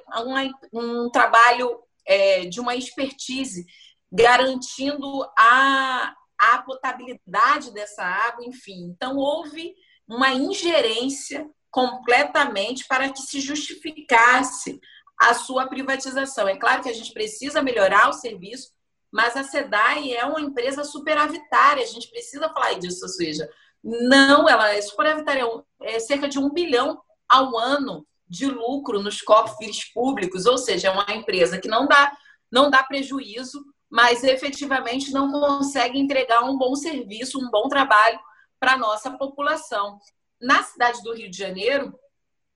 um, 0.73 1.05
um 1.05 1.09
trabalho 1.09 1.79
é, 2.05 2.45
de 2.45 2.59
uma 2.59 2.75
expertise 2.75 3.65
garantindo 4.11 5.23
a, 5.37 6.13
a 6.51 6.61
potabilidade 6.61 7.71
dessa 7.73 8.03
água, 8.03 8.45
enfim. 8.45 8.85
Então, 8.85 9.17
houve 9.17 9.73
uma 10.07 10.31
ingerência 10.33 11.49
completamente 11.71 12.85
para 12.87 13.09
que 13.09 13.21
se 13.21 13.39
justificasse 13.39 14.79
a 15.19 15.33
sua 15.33 15.67
privatização. 15.67 16.47
É 16.47 16.57
claro 16.57 16.83
que 16.83 16.89
a 16.89 16.93
gente 16.93 17.13
precisa 17.13 17.61
melhorar 17.61 18.09
o 18.09 18.13
serviço, 18.13 18.71
mas 19.11 19.35
a 19.37 19.43
SEDAI 19.43 20.13
é 20.13 20.25
uma 20.25 20.41
empresa 20.41 20.83
superavitária, 20.83 21.83
a 21.83 21.87
gente 21.87 22.09
precisa 22.09 22.49
falar 22.49 22.73
disso, 22.73 23.03
ou 23.03 23.09
seja, 23.09 23.49
não, 23.83 24.49
ela 24.49 24.73
é 24.73 24.81
superavitária, 24.81 25.43
é 25.81 25.99
cerca 25.99 26.27
de 26.27 26.39
um 26.39 26.49
bilhão 26.49 27.01
ao 27.29 27.57
ano 27.57 28.05
de 28.27 28.47
lucro 28.47 29.01
nos 29.01 29.21
cofres 29.21 29.91
públicos, 29.93 30.45
ou 30.45 30.57
seja, 30.57 30.87
é 30.87 30.91
uma 30.91 31.13
empresa 31.13 31.59
que 31.59 31.67
não 31.67 31.87
dá, 31.87 32.11
não 32.51 32.69
dá 32.69 32.81
prejuízo, 32.83 33.63
mas 33.93 34.23
efetivamente 34.23 35.11
não 35.11 35.31
consegue 35.31 35.99
entregar 35.99 36.41
um 36.41 36.57
bom 36.57 36.73
serviço, 36.73 37.37
um 37.37 37.51
bom 37.51 37.67
trabalho 37.67 38.19
para 38.59 38.73
a 38.73 38.77
nossa 38.77 39.11
população. 39.11 39.99
Na 40.41 40.63
cidade 40.63 41.03
do 41.03 41.13
Rio 41.13 41.29
de 41.29 41.37
Janeiro, 41.37 41.93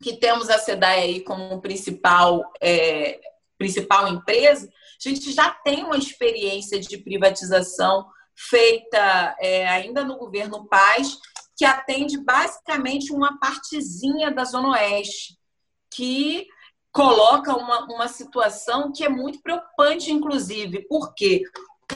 que 0.01 0.17
temos 0.17 0.49
a 0.49 0.57
SEDAI 0.57 0.99
aí 0.99 1.23
como 1.23 1.61
principal, 1.61 2.41
é, 2.59 3.19
principal 3.55 4.07
empresa, 4.07 4.67
a 4.67 5.09
gente 5.09 5.31
já 5.31 5.51
tem 5.51 5.83
uma 5.83 5.95
experiência 5.95 6.79
de 6.79 6.97
privatização 6.97 8.07
feita 8.35 9.35
é, 9.39 9.67
ainda 9.67 10.03
no 10.03 10.17
governo 10.17 10.67
Paz, 10.67 11.19
que 11.55 11.65
atende 11.65 12.17
basicamente 12.17 13.13
uma 13.13 13.37
partezinha 13.37 14.31
da 14.31 14.43
Zona 14.43 14.69
Oeste 14.69 15.37
que 15.93 16.47
coloca 16.97 17.55
uma, 17.55 17.85
uma 17.85 18.07
situação 18.07 18.91
que 18.91 19.03
é 19.03 19.09
muito 19.09 19.39
preocupante, 19.43 20.11
inclusive, 20.11 20.87
porque 20.89 21.43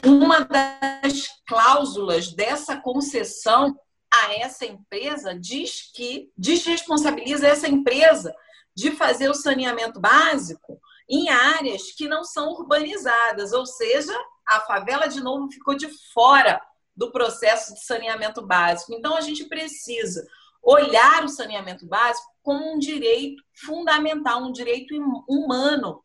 uma 0.05 0.41
das 0.41 1.27
cláusulas 1.47 2.31
dessa 2.31 2.79
concessão 2.79 3.75
a 4.13 4.35
essa 4.35 4.63
empresa 4.63 5.33
diz 5.33 5.91
que 5.91 6.29
desresponsabiliza 6.37 7.47
essa 7.47 7.67
empresa 7.67 8.31
de 8.75 8.91
fazer 8.91 9.27
o 9.27 9.33
saneamento 9.33 9.99
básico 9.99 10.79
em 11.09 11.29
áreas 11.29 11.91
que 11.97 12.07
não 12.07 12.23
são 12.23 12.49
urbanizadas, 12.51 13.53
ou 13.53 13.65
seja, 13.65 14.15
a 14.47 14.59
favela 14.59 15.07
de 15.07 15.19
novo 15.19 15.51
ficou 15.51 15.75
de 15.75 15.89
fora 16.13 16.61
do 16.95 17.11
processo 17.11 17.73
de 17.73 17.83
saneamento 17.83 18.45
básico. 18.45 18.93
Então 18.93 19.15
a 19.15 19.21
gente 19.21 19.45
precisa 19.45 20.23
olhar 20.63 21.24
o 21.24 21.30
saneamento 21.30 21.86
básico 21.88 22.28
como 22.43 22.74
um 22.74 22.80
direito 22.80 23.43
fundamental, 23.65 24.43
um 24.43 24.52
direito 24.52 24.95
humano. 25.28 26.02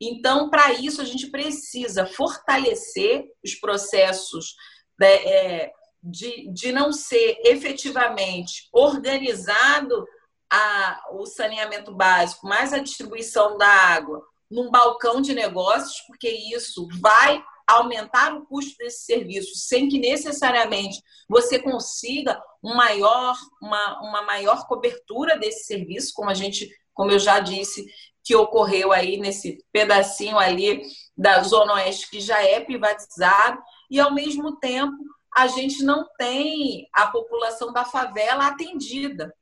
Então, 0.00 0.48
para 0.48 0.72
isso, 0.72 1.00
a 1.00 1.04
gente 1.04 1.28
precisa 1.28 2.06
fortalecer 2.06 3.24
os 3.44 3.54
processos 3.54 4.54
né, 4.98 5.14
é, 5.24 5.72
de, 6.02 6.50
de 6.52 6.72
não 6.72 6.92
ser 6.92 7.38
efetivamente 7.44 8.68
organizado 8.72 10.06
a, 10.50 11.02
o 11.12 11.26
saneamento 11.26 11.94
básico, 11.94 12.46
mais 12.46 12.72
a 12.72 12.78
distribuição 12.78 13.56
da 13.58 13.68
água 13.68 14.22
num 14.50 14.70
balcão 14.70 15.20
de 15.20 15.34
negócios, 15.34 16.00
porque 16.06 16.28
isso 16.28 16.88
vai 17.00 17.42
aumentar 17.68 18.34
o 18.34 18.46
custo 18.46 18.76
desse 18.78 19.04
serviço 19.04 19.54
sem 19.54 19.88
que 19.88 19.98
necessariamente 19.98 21.02
você 21.28 21.58
consiga 21.58 22.42
um 22.64 22.74
maior, 22.74 23.36
uma, 23.60 24.00
uma 24.00 24.22
maior 24.22 24.66
cobertura 24.66 25.38
desse 25.38 25.66
serviço, 25.66 26.12
como 26.14 26.30
a 26.30 26.34
gente, 26.34 26.70
como 26.94 27.10
eu 27.10 27.18
já 27.18 27.40
disse, 27.40 27.86
que 28.24 28.34
ocorreu 28.34 28.90
aí 28.90 29.18
nesse 29.18 29.62
pedacinho 29.70 30.38
ali 30.38 30.82
da 31.16 31.42
Zona 31.42 31.74
Oeste 31.74 32.10
que 32.10 32.20
já 32.20 32.42
é 32.42 32.58
privatizado, 32.60 33.60
e 33.90 34.00
ao 34.00 34.14
mesmo 34.14 34.56
tempo 34.56 34.96
a 35.36 35.46
gente 35.46 35.84
não 35.84 36.08
tem 36.18 36.88
a 36.92 37.06
população 37.08 37.72
da 37.72 37.84
favela 37.84 38.46
atendida. 38.46 39.34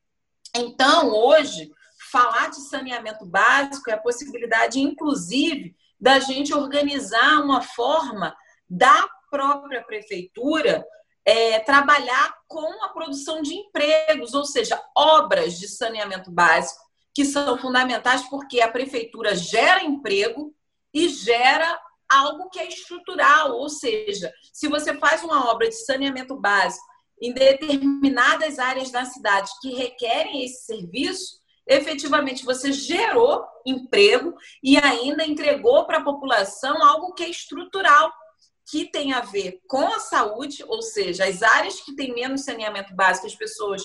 Então, 0.55 1.15
hoje, 1.15 1.71
falar 2.11 2.51
de 2.51 2.61
saneamento 2.69 3.25
básico 3.25 3.89
é 3.91 3.95
a 3.95 4.01
possibilidade, 4.01 4.81
inclusive, 4.81 5.77
da 6.01 6.19
gente 6.19 6.55
organizar 6.55 7.43
uma 7.43 7.61
forma 7.61 8.37
da 8.69 9.09
própria 9.31 9.83
prefeitura 9.83 10.85
é, 11.25 11.59
trabalhar 11.59 12.37
com 12.47 12.85
a 12.85 12.89
produção 12.91 13.43
de 13.43 13.53
empregos, 13.55 14.33
ou 14.33 14.45
seja, 14.45 14.81
obras 14.97 15.59
de 15.59 15.67
saneamento 15.67 16.31
básico, 16.31 16.81
que 17.13 17.25
são 17.25 17.59
fundamentais 17.59 18.23
porque 18.29 18.61
a 18.61 18.71
prefeitura 18.71 19.35
gera 19.35 19.83
emprego 19.83 20.55
e 20.95 21.09
gera 21.09 21.81
algo 22.09 22.49
que 22.49 22.61
é 22.61 22.69
estrutural, 22.69 23.53
ou 23.53 23.69
seja, 23.69 24.33
se 24.53 24.69
você 24.69 24.97
faz 24.99 25.25
uma 25.25 25.51
obra 25.51 25.69
de 25.69 25.75
saneamento 25.75 26.37
básico 26.37 26.85
em 27.21 27.33
determinadas 27.33 28.59
áreas 28.59 28.91
da 28.91 29.05
cidade 29.05 29.51
que 29.61 29.75
requerem 29.75 30.45
esse 30.45 30.67
serviço, 30.67 31.41
efetivamente 31.67 32.45
você 32.45 32.73
gerou 32.73 33.45
emprego 33.65 34.35
e 34.63 34.77
ainda 34.79 35.25
entregou 35.25 35.85
para 35.85 35.99
a 35.99 36.05
população 36.05 36.83
algo 36.85 37.13
que 37.13 37.25
é 37.25 37.29
estrutural, 37.29 38.13
que 38.71 38.91
tem 38.91 39.13
a 39.13 39.21
ver 39.21 39.61
com 39.69 39.87
a 39.87 39.99
saúde, 39.99 40.65
ou 40.67 40.83
seja, 40.83 41.25
as 41.25 41.43
áreas 41.43 41.81
que 41.81 41.95
têm 41.95 42.15
menos 42.15 42.45
saneamento 42.45 42.95
básico, 42.95 43.27
as 43.27 43.35
pessoas 43.35 43.83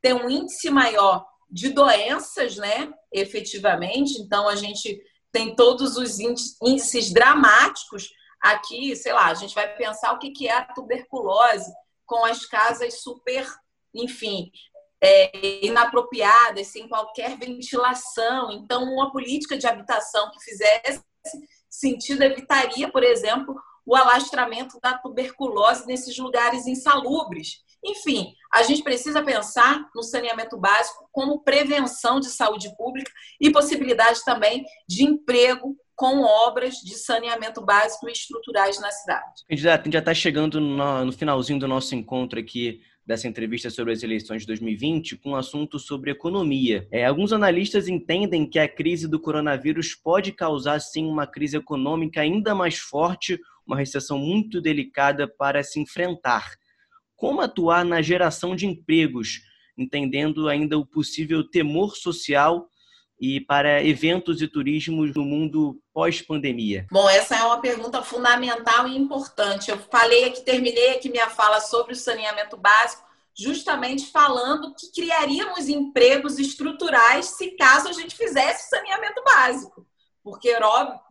têm 0.00 0.12
um 0.12 0.28
índice 0.28 0.70
maior 0.70 1.24
de 1.50 1.70
doenças, 1.70 2.56
né, 2.56 2.92
efetivamente. 3.12 4.20
Então, 4.20 4.48
a 4.48 4.56
gente 4.56 5.00
tem 5.30 5.54
todos 5.54 5.96
os 5.96 6.18
índices 6.20 7.12
dramáticos 7.12 8.10
aqui, 8.40 8.94
sei 8.94 9.12
lá, 9.12 9.26
a 9.26 9.34
gente 9.34 9.54
vai 9.54 9.74
pensar 9.76 10.12
o 10.12 10.18
que 10.18 10.46
é 10.46 10.52
a 10.52 10.64
tuberculose 10.64 11.72
com 12.06 12.24
as 12.24 12.44
casas 12.44 13.02
super, 13.02 13.46
enfim, 13.94 14.50
é, 15.04 15.66
inapropriadas, 15.66 16.68
sem 16.68 16.88
qualquer 16.88 17.36
ventilação. 17.36 18.50
Então, 18.52 18.84
uma 18.84 19.12
política 19.12 19.58
de 19.58 19.66
habitação 19.66 20.30
que 20.30 20.42
fizesse 20.42 21.02
sentido 21.68 22.22
evitaria, 22.22 22.90
por 22.90 23.02
exemplo, 23.04 23.54
o 23.84 23.94
alastramento 23.94 24.78
da 24.82 24.96
tuberculose 24.96 25.86
nesses 25.86 26.16
lugares 26.16 26.66
insalubres. 26.66 27.62
Enfim, 27.84 28.32
a 28.50 28.62
gente 28.62 28.82
precisa 28.82 29.22
pensar 29.22 29.90
no 29.94 30.02
saneamento 30.02 30.56
básico 30.56 31.06
como 31.12 31.42
prevenção 31.42 32.18
de 32.18 32.30
saúde 32.30 32.74
pública 32.74 33.12
e 33.38 33.52
possibilidade 33.52 34.24
também 34.24 34.64
de 34.88 35.04
emprego 35.04 35.76
com 35.94 36.22
obras 36.22 36.76
de 36.76 36.94
saneamento 36.94 37.60
básico 37.60 38.08
e 38.08 38.12
estruturais 38.12 38.80
na 38.80 38.90
cidade. 38.90 39.44
A 39.50 39.54
gente 39.54 39.92
já 39.92 39.98
está 39.98 40.14
chegando 40.14 40.58
no, 40.58 41.04
no 41.04 41.12
finalzinho 41.12 41.58
do 41.58 41.68
nosso 41.68 41.94
encontro 41.94 42.40
aqui 42.40 42.80
dessa 43.06 43.28
entrevista 43.28 43.68
sobre 43.68 43.92
as 43.92 44.02
eleições 44.02 44.42
de 44.42 44.46
2020 44.48 45.16
com 45.18 45.30
um 45.30 45.36
assunto 45.36 45.78
sobre 45.78 46.10
economia. 46.10 46.88
É, 46.90 47.04
alguns 47.04 47.32
analistas 47.32 47.86
entendem 47.86 48.48
que 48.48 48.58
a 48.58 48.68
crise 48.68 49.06
do 49.06 49.20
coronavírus 49.20 49.94
pode 49.94 50.32
causar, 50.32 50.80
sim, 50.80 51.06
uma 51.06 51.26
crise 51.26 51.56
econômica 51.56 52.20
ainda 52.20 52.54
mais 52.54 52.78
forte, 52.78 53.38
uma 53.66 53.76
recessão 53.76 54.18
muito 54.18 54.60
delicada 54.60 55.28
para 55.28 55.62
se 55.62 55.78
enfrentar. 55.78 56.54
Como 57.14 57.40
atuar 57.40 57.84
na 57.84 58.00
geração 58.00 58.56
de 58.56 58.66
empregos, 58.66 59.40
entendendo 59.76 60.48
ainda 60.48 60.78
o 60.78 60.86
possível 60.86 61.44
temor 61.44 61.96
social 61.96 62.68
e 63.24 63.40
para 63.40 63.82
eventos 63.82 64.42
e 64.42 64.46
turismos 64.46 65.14
no 65.14 65.24
mundo 65.24 65.80
pós-pandemia? 65.94 66.86
Bom, 66.90 67.08
essa 67.08 67.34
é 67.34 67.42
uma 67.42 67.58
pergunta 67.58 68.02
fundamental 68.02 68.86
e 68.86 68.96
importante. 68.96 69.70
Eu 69.70 69.78
falei 69.78 70.24
aqui, 70.24 70.42
terminei 70.42 70.90
aqui 70.90 71.08
minha 71.08 71.30
fala 71.30 71.60
sobre 71.60 71.94
o 71.94 71.96
saneamento 71.96 72.56
básico, 72.58 73.02
justamente 73.34 74.10
falando 74.12 74.74
que 74.74 74.92
criaríamos 74.92 75.68
empregos 75.68 76.38
estruturais 76.38 77.26
se 77.26 77.52
caso 77.52 77.88
a 77.88 77.92
gente 77.92 78.14
fizesse 78.14 78.68
saneamento 78.68 79.22
básico. 79.24 79.86
Porque, 80.22 80.54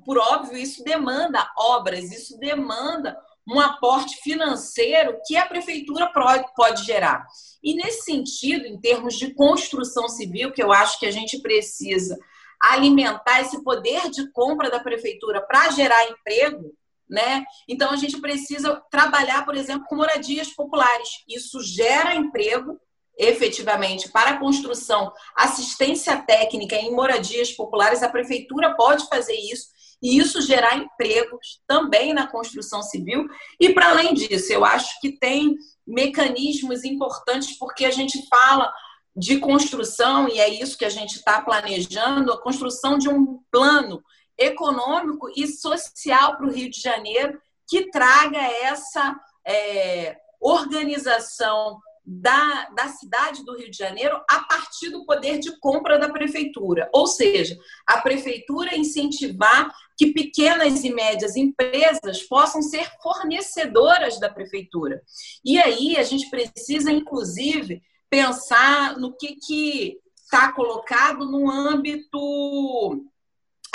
por 0.05 0.17
óbvio, 0.17 0.57
isso 0.57 0.83
demanda 0.83 1.51
obras, 1.57 2.11
isso 2.11 2.37
demanda 2.39 3.17
um 3.47 3.59
aporte 3.59 4.17
financeiro 4.17 5.17
que 5.25 5.35
a 5.35 5.45
prefeitura 5.45 6.11
pode 6.55 6.85
gerar. 6.85 7.25
E 7.61 7.75
nesse 7.75 8.03
sentido, 8.03 8.65
em 8.65 8.79
termos 8.79 9.15
de 9.15 9.33
construção 9.33 10.07
civil, 10.07 10.51
que 10.51 10.63
eu 10.63 10.71
acho 10.71 10.99
que 10.99 11.05
a 11.05 11.11
gente 11.11 11.39
precisa 11.41 12.17
alimentar 12.61 13.41
esse 13.41 13.61
poder 13.63 14.09
de 14.09 14.31
compra 14.31 14.69
da 14.69 14.79
prefeitura 14.79 15.41
para 15.41 15.69
gerar 15.71 16.09
emprego, 16.09 16.73
né? 17.09 17.43
Então 17.67 17.91
a 17.91 17.97
gente 17.97 18.19
precisa 18.21 18.81
trabalhar, 18.89 19.43
por 19.43 19.55
exemplo, 19.55 19.85
com 19.87 19.97
moradias 19.97 20.47
populares. 20.49 21.09
Isso 21.27 21.61
gera 21.61 22.15
emprego 22.15 22.79
efetivamente 23.17 24.09
para 24.09 24.31
a 24.31 24.39
construção, 24.39 25.11
assistência 25.35 26.17
técnica 26.23 26.75
em 26.75 26.91
moradias 26.91 27.51
populares, 27.51 28.01
a 28.01 28.09
prefeitura 28.09 28.75
pode 28.75 29.07
fazer 29.07 29.35
isso 29.35 29.67
e 30.03 30.17
isso 30.17 30.41
gerar 30.41 30.75
empregos 30.75 31.61
também 31.65 32.13
na 32.13 32.27
construção 32.27 32.83
civil. 32.83 33.25
E, 33.57 33.73
para 33.73 33.91
além 33.91 34.13
disso, 34.13 34.51
eu 34.51 34.65
acho 34.65 34.99
que 34.99 35.17
tem 35.17 35.55
mecanismos 35.87 36.83
importantes, 36.83 37.57
porque 37.57 37.85
a 37.85 37.91
gente 37.91 38.27
fala 38.27 38.71
de 39.15 39.39
construção, 39.39 40.27
e 40.27 40.39
é 40.39 40.49
isso 40.49 40.77
que 40.77 40.83
a 40.83 40.89
gente 40.89 41.15
está 41.15 41.41
planejando 41.41 42.33
a 42.33 42.41
construção 42.41 42.97
de 42.97 43.07
um 43.07 43.39
plano 43.49 44.03
econômico 44.37 45.29
e 45.37 45.47
social 45.47 46.35
para 46.35 46.47
o 46.47 46.51
Rio 46.51 46.69
de 46.69 46.81
Janeiro 46.81 47.39
que 47.67 47.89
traga 47.89 48.39
essa 48.39 49.15
é, 49.47 50.17
organização 50.41 51.79
da, 52.05 52.69
da 52.75 52.89
cidade 52.89 53.45
do 53.45 53.57
Rio 53.57 53.71
de 53.71 53.77
Janeiro 53.77 54.21
a 54.29 54.41
partir 54.43 54.89
do 54.89 55.05
poder 55.05 55.39
de 55.39 55.57
compra 55.59 55.97
da 55.97 56.09
prefeitura. 56.09 56.89
Ou 56.93 57.07
seja, 57.07 57.57
a 57.87 58.01
prefeitura 58.01 58.75
incentivar 58.75 59.73
que 59.97 60.13
pequenas 60.13 60.83
e 60.83 60.93
médias 60.93 61.35
empresas 61.35 62.23
possam 62.23 62.61
ser 62.61 62.89
fornecedoras 63.01 64.19
da 64.19 64.29
prefeitura. 64.29 65.01
E 65.45 65.57
aí 65.57 65.95
a 65.95 66.03
gente 66.03 66.29
precisa, 66.29 66.91
inclusive, 66.91 67.81
pensar 68.09 68.97
no 68.97 69.15
que 69.15 69.97
está 70.15 70.51
colocado 70.51 71.25
no 71.25 71.49
âmbito. 71.49 73.05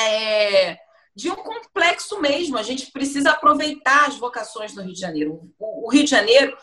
É, 0.01 0.79
de 1.19 1.29
um 1.29 1.35
complexo 1.35 2.21
mesmo. 2.21 2.57
A 2.57 2.62
gente 2.62 2.93
precisa 2.93 3.33
aproveitar 3.33 4.07
as 4.07 4.17
vocações 4.17 4.73
do 4.73 4.83
Rio 4.83 4.95
de 4.95 5.01
Janeiro. 5.01 5.53
O 5.59 5.91
Rio 5.91 6.05
de 6.05 6.11
Janeiro 6.11 6.57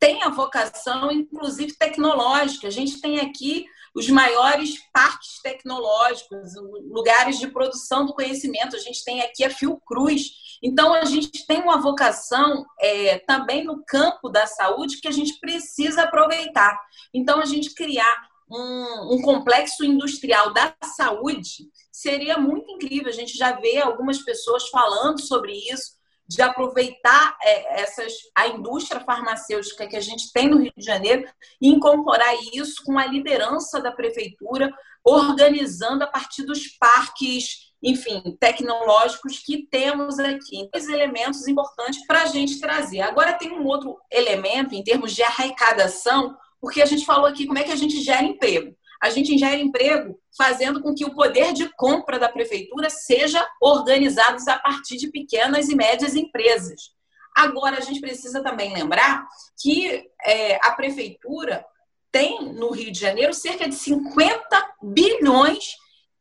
tem 0.00 0.22
a 0.22 0.30
vocação, 0.30 1.12
inclusive 1.12 1.74
tecnológica. 1.74 2.66
A 2.66 2.70
gente 2.70 3.00
tem 3.00 3.20
aqui 3.20 3.66
os 3.94 4.08
maiores 4.08 4.78
parques 4.92 5.40
tecnológicos, 5.42 6.54
lugares 6.88 7.38
de 7.38 7.48
produção 7.48 8.06
do 8.06 8.14
conhecimento. 8.14 8.74
A 8.74 8.78
gente 8.78 9.04
tem 9.04 9.20
aqui 9.20 9.44
a 9.44 9.50
Fiocruz. 9.50 10.30
Então, 10.62 10.94
a 10.94 11.04
gente 11.04 11.46
tem 11.46 11.60
uma 11.60 11.80
vocação 11.80 12.64
é, 12.80 13.18
também 13.18 13.62
no 13.62 13.84
campo 13.84 14.30
da 14.30 14.46
saúde 14.46 15.00
que 15.00 15.08
a 15.08 15.12
gente 15.12 15.38
precisa 15.38 16.04
aproveitar. 16.04 16.78
Então, 17.12 17.38
a 17.40 17.44
gente 17.44 17.74
criar 17.74 18.28
um, 18.50 19.14
um 19.14 19.22
complexo 19.22 19.84
industrial 19.84 20.52
da 20.54 20.74
saúde 20.96 21.68
seria 21.92 22.38
muito 22.38 22.70
incrível. 22.70 23.08
A 23.08 23.14
gente 23.14 23.36
já 23.36 23.52
vê 23.52 23.78
algumas 23.78 24.18
pessoas 24.18 24.68
falando 24.68 25.20
sobre 25.20 25.52
isso 25.52 25.99
de 26.30 26.42
aproveitar 26.42 27.36
é, 27.42 27.82
essas, 27.82 28.12
a 28.36 28.46
indústria 28.46 29.00
farmacêutica 29.00 29.88
que 29.88 29.96
a 29.96 30.00
gente 30.00 30.32
tem 30.32 30.48
no 30.48 30.58
Rio 30.58 30.72
de 30.76 30.84
Janeiro 30.84 31.28
e 31.60 31.68
incorporar 31.68 32.32
isso 32.54 32.84
com 32.84 32.96
a 32.96 33.04
liderança 33.04 33.80
da 33.80 33.90
prefeitura, 33.90 34.72
organizando 35.02 36.04
a 36.04 36.06
partir 36.06 36.44
dos 36.44 36.68
parques 36.78 37.68
enfim, 37.82 38.36
tecnológicos 38.38 39.40
que 39.40 39.66
temos 39.66 40.20
aqui. 40.20 40.68
Dois 40.72 40.88
elementos 40.88 41.48
importantes 41.48 42.06
para 42.06 42.22
a 42.22 42.26
gente 42.26 42.60
trazer. 42.60 43.00
Agora, 43.00 43.32
tem 43.32 43.50
um 43.50 43.66
outro 43.66 43.98
elemento, 44.10 44.74
em 44.74 44.84
termos 44.84 45.12
de 45.12 45.22
arrecadação, 45.24 46.36
porque 46.60 46.80
a 46.80 46.86
gente 46.86 47.06
falou 47.06 47.26
aqui 47.26 47.46
como 47.46 47.58
é 47.58 47.64
que 47.64 47.72
a 47.72 47.76
gente 47.76 48.00
gera 48.02 48.22
emprego. 48.22 48.76
A 49.02 49.10
gente 49.10 49.38
gera 49.38 49.56
emprego 49.56 50.18
fazendo 50.36 50.82
com 50.82 50.94
que 50.94 51.04
o 51.04 51.14
poder 51.14 51.52
de 51.52 51.68
compra 51.74 52.18
da 52.18 52.28
prefeitura 52.28 52.90
seja 52.90 53.46
organizado 53.60 54.38
a 54.48 54.58
partir 54.58 54.96
de 54.96 55.10
pequenas 55.10 55.68
e 55.68 55.74
médias 55.74 56.14
empresas. 56.14 56.92
Agora, 57.34 57.78
a 57.78 57.80
gente 57.80 58.00
precisa 58.00 58.42
também 58.42 58.74
lembrar 58.74 59.26
que 59.60 60.08
é, 60.24 60.56
a 60.66 60.72
prefeitura 60.72 61.64
tem 62.12 62.52
no 62.52 62.70
Rio 62.70 62.90
de 62.90 62.98
Janeiro 62.98 63.32
cerca 63.32 63.68
de 63.68 63.74
50 63.74 64.74
bilhões 64.82 65.76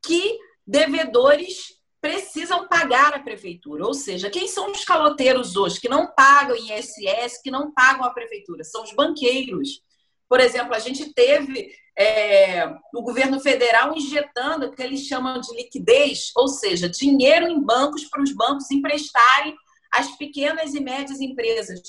que 0.06 0.38
devedores 0.66 1.80
precisam 2.02 2.68
pagar 2.68 3.14
a 3.14 3.20
prefeitura. 3.20 3.86
Ou 3.86 3.94
seja, 3.94 4.30
quem 4.30 4.48
são 4.48 4.72
os 4.72 4.86
caloteiros 4.86 5.56
hoje 5.56 5.80
que 5.80 5.90
não 5.90 6.08
pagam 6.14 6.56
ISS, 6.56 7.42
que 7.44 7.52
não 7.52 7.74
pagam 7.74 8.06
a 8.06 8.12
prefeitura? 8.12 8.64
São 8.64 8.84
os 8.84 8.94
banqueiros. 8.94 9.82
Por 10.30 10.40
exemplo, 10.40 10.76
a 10.76 10.80
gente 10.80 11.12
teve 11.14 11.72
é, 11.98 12.66
o 12.94 13.02
governo 13.02 13.40
federal 13.40 13.94
injetando 13.98 14.68
o 14.68 14.72
que 14.72 14.82
eles 14.82 15.02
chamam 15.02 15.42
de 15.42 15.54
liquidez, 15.56 16.32
ou 16.36 16.48
seja, 16.48 16.88
dinheiro 16.88 17.48
em 17.48 17.60
bancos 17.60 18.06
para 18.06 18.22
os 18.22 18.32
bancos 18.32 18.70
emprestarem 18.70 19.56
às 19.92 20.16
pequenas 20.16 20.76
e 20.76 20.80
médias 20.80 21.20
empresas 21.20 21.82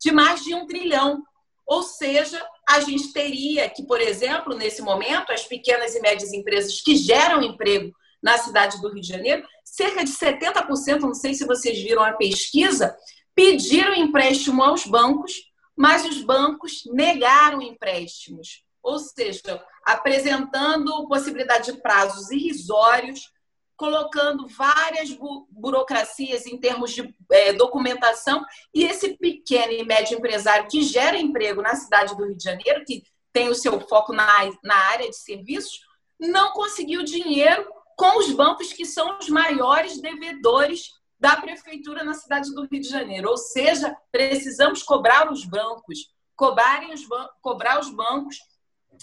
de 0.00 0.10
mais 0.10 0.42
de 0.42 0.54
um 0.54 0.66
trilhão. 0.66 1.22
Ou 1.66 1.82
seja, 1.82 2.44
a 2.68 2.80
gente 2.80 3.12
teria 3.12 3.68
que, 3.68 3.86
por 3.86 4.00
exemplo, 4.00 4.54
nesse 4.54 4.82
momento, 4.82 5.30
as 5.30 5.44
pequenas 5.44 5.94
e 5.94 6.00
médias 6.00 6.32
empresas 6.32 6.80
que 6.80 6.96
geram 6.96 7.42
emprego 7.42 7.92
na 8.22 8.38
cidade 8.38 8.80
do 8.80 8.88
Rio 8.88 9.02
de 9.02 9.08
Janeiro, 9.08 9.46
cerca 9.62 10.02
de 10.02 10.10
70%, 10.10 11.00
não 11.00 11.14
sei 11.14 11.34
se 11.34 11.46
vocês 11.46 11.78
viram 11.82 12.02
a 12.02 12.14
pesquisa, 12.14 12.96
pediram 13.34 13.94
empréstimo 13.94 14.62
aos 14.62 14.86
bancos, 14.86 15.32
mas 15.76 16.04
os 16.04 16.22
bancos 16.22 16.82
negaram 16.86 17.60
empréstimos, 17.60 18.64
ou 18.82 18.98
seja, 18.98 19.64
apresentando 19.84 21.08
possibilidade 21.08 21.72
de 21.72 21.80
prazos 21.80 22.30
irrisórios, 22.30 23.32
colocando 23.76 24.46
várias 24.46 25.10
bu 25.12 25.48
burocracias 25.50 26.46
em 26.46 26.58
termos 26.58 26.92
de 26.92 27.12
é, 27.30 27.52
documentação, 27.52 28.44
e 28.72 28.84
esse 28.84 29.16
pequeno 29.16 29.72
e 29.72 29.84
médio 29.84 30.18
empresário 30.18 30.68
que 30.68 30.82
gera 30.82 31.18
emprego 31.18 31.60
na 31.60 31.74
cidade 31.74 32.16
do 32.16 32.24
Rio 32.24 32.36
de 32.36 32.44
Janeiro, 32.44 32.84
que 32.86 33.02
tem 33.32 33.48
o 33.48 33.54
seu 33.54 33.80
foco 33.80 34.12
na, 34.12 34.26
na 34.62 34.76
área 34.76 35.10
de 35.10 35.16
serviços, 35.16 35.80
não 36.20 36.52
conseguiu 36.52 37.02
dinheiro 37.02 37.66
com 37.96 38.18
os 38.18 38.30
bancos 38.30 38.72
que 38.72 38.84
são 38.84 39.18
os 39.18 39.28
maiores 39.28 40.00
devedores 40.00 40.90
da 41.24 41.36
prefeitura 41.36 42.04
na 42.04 42.12
cidade 42.12 42.54
do 42.54 42.66
Rio 42.66 42.82
de 42.82 42.86
Janeiro. 42.86 43.30
Ou 43.30 43.38
seja, 43.38 43.96
precisamos 44.12 44.82
cobrar 44.82 45.32
os 45.32 45.42
bancos, 45.46 46.10
cobrarem 46.36 46.92
os 46.92 47.00
cobrar 47.40 47.80
os 47.80 47.88
bancos 47.88 48.36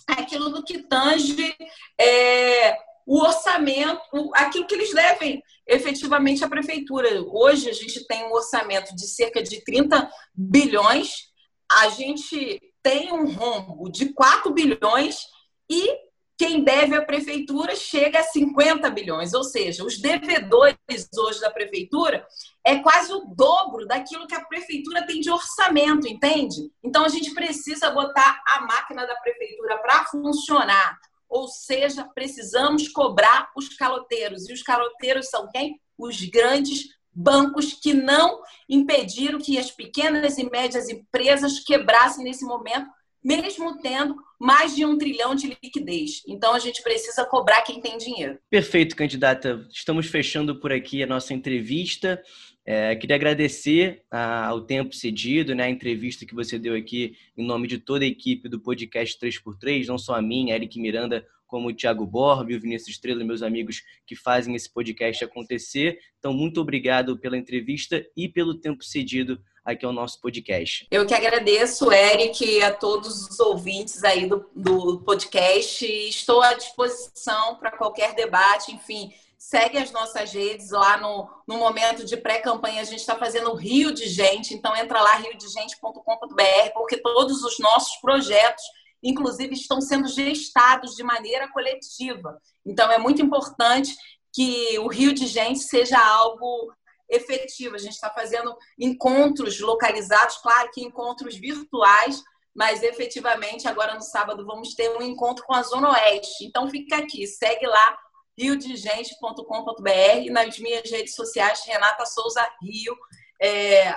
aquilo 0.06 0.50
do 0.50 0.64
que 0.64 0.84
tange 0.84 1.56
é, 2.00 2.78
o 3.08 3.22
orçamento, 3.22 4.00
aquilo 4.36 4.68
que 4.68 4.76
eles 4.76 4.94
devem 4.94 5.42
efetivamente 5.66 6.44
à 6.44 6.48
prefeitura. 6.48 7.10
Hoje 7.24 7.68
a 7.72 7.74
gente 7.74 8.06
tem 8.06 8.24
um 8.28 8.34
orçamento 8.34 8.96
de 8.96 9.08
cerca 9.08 9.42
de 9.42 9.64
30 9.64 10.08
bilhões, 10.32 11.32
a 11.72 11.90
gente 11.90 12.62
tem 12.84 13.12
um 13.12 13.34
rombo 13.34 13.90
de 13.90 14.14
4 14.14 14.54
bilhões 14.54 15.26
e 15.68 15.98
quem 16.42 16.64
deve 16.64 16.96
à 16.96 17.06
prefeitura 17.06 17.76
chega 17.76 18.18
a 18.18 18.24
50 18.24 18.90
bilhões, 18.90 19.32
ou 19.32 19.44
seja, 19.44 19.86
os 19.86 20.00
devedores 20.00 20.76
hoje 21.16 21.40
da 21.40 21.52
prefeitura 21.52 22.26
é 22.66 22.80
quase 22.80 23.14
o 23.14 23.26
dobro 23.36 23.86
daquilo 23.86 24.26
que 24.26 24.34
a 24.34 24.44
prefeitura 24.46 25.06
tem 25.06 25.22
de 25.22 25.30
orçamento, 25.30 26.08
entende? 26.08 26.72
Então 26.84 27.06
a 27.06 27.10
gente 27.10 27.32
precisa 27.36 27.92
botar 27.92 28.42
a 28.48 28.62
máquina 28.62 29.06
da 29.06 29.14
prefeitura 29.18 29.78
para 29.84 30.06
funcionar, 30.06 31.00
ou 31.30 31.48
seja, 31.48 32.10
precisamos 32.16 32.88
cobrar 32.88 33.52
os 33.56 33.70
caloteiros. 33.78 34.50
E 34.50 34.54
os 34.54 34.64
caloteiros 34.64 35.30
são 35.30 35.48
quem? 35.48 35.80
Os 35.96 36.22
grandes 36.22 36.88
bancos 37.14 37.74
que 37.74 37.94
não 37.94 38.42
impediram 38.68 39.38
que 39.38 39.60
as 39.60 39.70
pequenas 39.70 40.40
e 40.40 40.50
médias 40.50 40.90
empresas 40.90 41.60
quebrassem 41.60 42.24
nesse 42.24 42.44
momento 42.46 42.90
mesmo 43.24 43.78
tendo 43.80 44.16
mais 44.42 44.76
de 44.76 44.84
um 44.84 44.98
trilhão 44.98 45.36
de 45.36 45.56
liquidez. 45.62 46.24
Então 46.28 46.56
a 46.56 46.60
gente 46.60 46.82
precisa 46.82 47.24
cobrar 47.24 47.62
quem 47.62 47.80
tem 47.80 47.96
dinheiro. 48.00 48.40
Perfeito, 48.50 48.96
candidata. 48.96 49.68
Estamos 49.72 50.08
fechando 50.08 50.60
por 50.60 50.74
aqui 50.74 51.04
a 51.04 51.08
nossa 51.08 51.32
entrevista. 51.32 52.20
É, 52.66 52.96
queria 52.96 53.16
agradecer 53.16 54.02
a, 54.10 54.52
o 54.56 54.62
tempo 54.62 54.96
cedido, 54.96 55.54
né, 55.54 55.66
a 55.66 55.70
entrevista 55.70 56.26
que 56.26 56.34
você 56.34 56.58
deu 56.58 56.76
aqui 56.76 57.16
em 57.38 57.46
nome 57.46 57.68
de 57.68 57.78
toda 57.78 58.04
a 58.04 58.08
equipe 58.08 58.50
do 58.50 58.60
podcast 58.60 59.20
3x3, 59.20 59.86
não 59.86 60.00
só 60.00 60.16
a 60.16 60.22
mim, 60.22 60.52
a 60.52 60.56
Eric 60.56 60.80
Miranda, 60.80 61.24
como 61.46 61.70
o 61.70 61.74
Thiago 61.74 62.06
Borbi, 62.06 62.56
o 62.56 62.60
Vinícius 62.60 62.96
Estrela, 62.96 63.24
meus 63.24 63.44
amigos 63.44 63.84
que 64.08 64.16
fazem 64.16 64.56
esse 64.56 64.72
podcast 64.74 65.24
acontecer. 65.24 66.00
Então, 66.18 66.34
muito 66.34 66.60
obrigado 66.62 67.20
pela 67.20 67.38
entrevista 67.38 68.04
e 68.18 68.28
pelo 68.28 68.56
tempo 68.56 68.84
cedido 68.84 69.40
aqui 69.64 69.86
ao 69.86 69.94
nosso 69.94 70.20
podcast. 70.20 70.88
Eu 70.90 71.06
que 71.06 71.14
agradeço, 71.14 71.92
Eric, 71.92 72.62
a 72.64 72.74
todos 72.74 73.28
os 73.28 73.40
ouvintes 73.40 74.04
aí 74.04 74.28
do, 74.28 74.50
do 74.56 75.00
podcast. 75.02 75.86
Estou 75.86 76.42
à 76.42 76.54
disposição 76.54 77.56
para 77.56 77.72
qualquer 77.72 78.14
debate, 78.14 78.72
enfim. 78.74 79.14
Segue 79.38 79.78
as 79.78 79.92
nossas 79.92 80.32
redes 80.32 80.70
lá 80.72 80.98
no, 80.98 81.30
no 81.48 81.58
momento 81.58 82.06
de 82.06 82.18
pré-campanha. 82.18 82.82
A 82.82 82.86
gente 82.86 83.00
está 83.00 83.16
fazendo 83.16 83.54
Rio 83.54 83.94
de 83.94 84.08
Gente, 84.08 84.54
então 84.54 84.76
entra 84.76 85.02
lá 85.02 85.16
riodegente.com.br, 85.16 86.70
porque 86.74 86.98
todos 86.98 87.44
os 87.44 87.60
nossos 87.60 87.96
projetos, 87.98 88.64
inclusive, 89.02 89.54
estão 89.54 89.82
sendo 89.82 90.08
gestados 90.08 90.96
de 90.96 91.04
maneira 91.04 91.52
coletiva. 91.52 92.40
Então 92.66 92.92
é 92.92 92.98
muito 92.98 93.22
importante 93.22 93.96
que 94.34 94.78
o 94.80 94.88
Rio 94.88 95.14
de 95.14 95.28
Gente 95.28 95.60
seja 95.60 96.00
algo 96.00 96.72
efetiva. 97.12 97.76
A 97.76 97.80
gente 97.80 97.94
está 97.94 98.10
fazendo 98.10 98.56
encontros 98.80 99.60
localizados, 99.60 100.38
claro 100.38 100.72
que 100.72 100.82
encontros 100.82 101.36
virtuais, 101.36 102.24
mas 102.56 102.82
efetivamente 102.82 103.68
agora 103.68 103.94
no 103.94 104.02
sábado 104.02 104.46
vamos 104.46 104.74
ter 104.74 104.90
um 104.98 105.02
encontro 105.02 105.44
com 105.46 105.54
a 105.54 105.62
Zona 105.62 105.92
Oeste. 105.92 106.46
Então 106.46 106.70
fica 106.70 106.98
aqui, 106.98 107.28
segue 107.28 107.68
lá 107.68 107.98
riodegente.com.br 108.38 110.24
e 110.24 110.30
nas 110.30 110.58
minhas 110.58 110.90
redes 110.90 111.14
sociais 111.14 111.64
Renata 111.66 112.06
Souza 112.06 112.48
Rio. 112.62 112.96
É, 113.42 113.96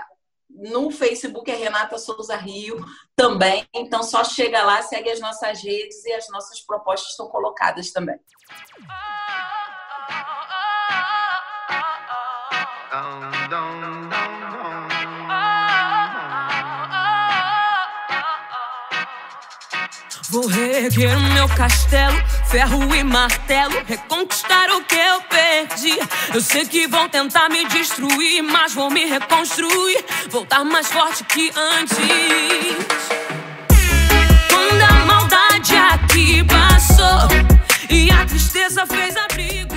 no 0.50 0.90
Facebook 0.90 1.50
é 1.50 1.56
Renata 1.56 1.98
Souza 1.98 2.36
Rio 2.36 2.84
também. 3.16 3.66
Então 3.74 4.02
só 4.02 4.24
chega 4.24 4.62
lá, 4.62 4.82
segue 4.82 5.10
as 5.10 5.20
nossas 5.20 5.62
redes 5.62 6.04
e 6.04 6.12
as 6.12 6.28
nossas 6.28 6.60
propostas 6.60 7.10
estão 7.10 7.28
colocadas 7.28 7.92
também. 7.92 8.18
Vou 20.34 20.48
reerguer 20.48 21.16
o 21.16 21.20
meu 21.20 21.48
castelo, 21.50 22.16
ferro 22.50 22.92
e 22.92 23.04
martelo, 23.04 23.74
reconquistar 23.86 24.68
o 24.70 24.82
que 24.82 24.96
eu 24.96 25.20
perdi. 25.22 25.96
Eu 26.34 26.40
sei 26.40 26.66
que 26.66 26.88
vão 26.88 27.08
tentar 27.08 27.48
me 27.48 27.64
destruir, 27.66 28.42
mas 28.42 28.74
vou 28.74 28.90
me 28.90 29.04
reconstruir, 29.04 30.04
voltar 30.30 30.64
mais 30.64 30.90
forte 30.90 31.22
que 31.22 31.52
antes. 31.56 31.96
Quando 34.48 34.82
a 34.82 35.04
maldade 35.06 35.76
aqui 35.76 36.42
passou 36.42 37.28
e 37.88 38.10
a 38.10 38.26
tristeza 38.26 38.84
fez 38.86 39.16
abrir. 39.16 39.73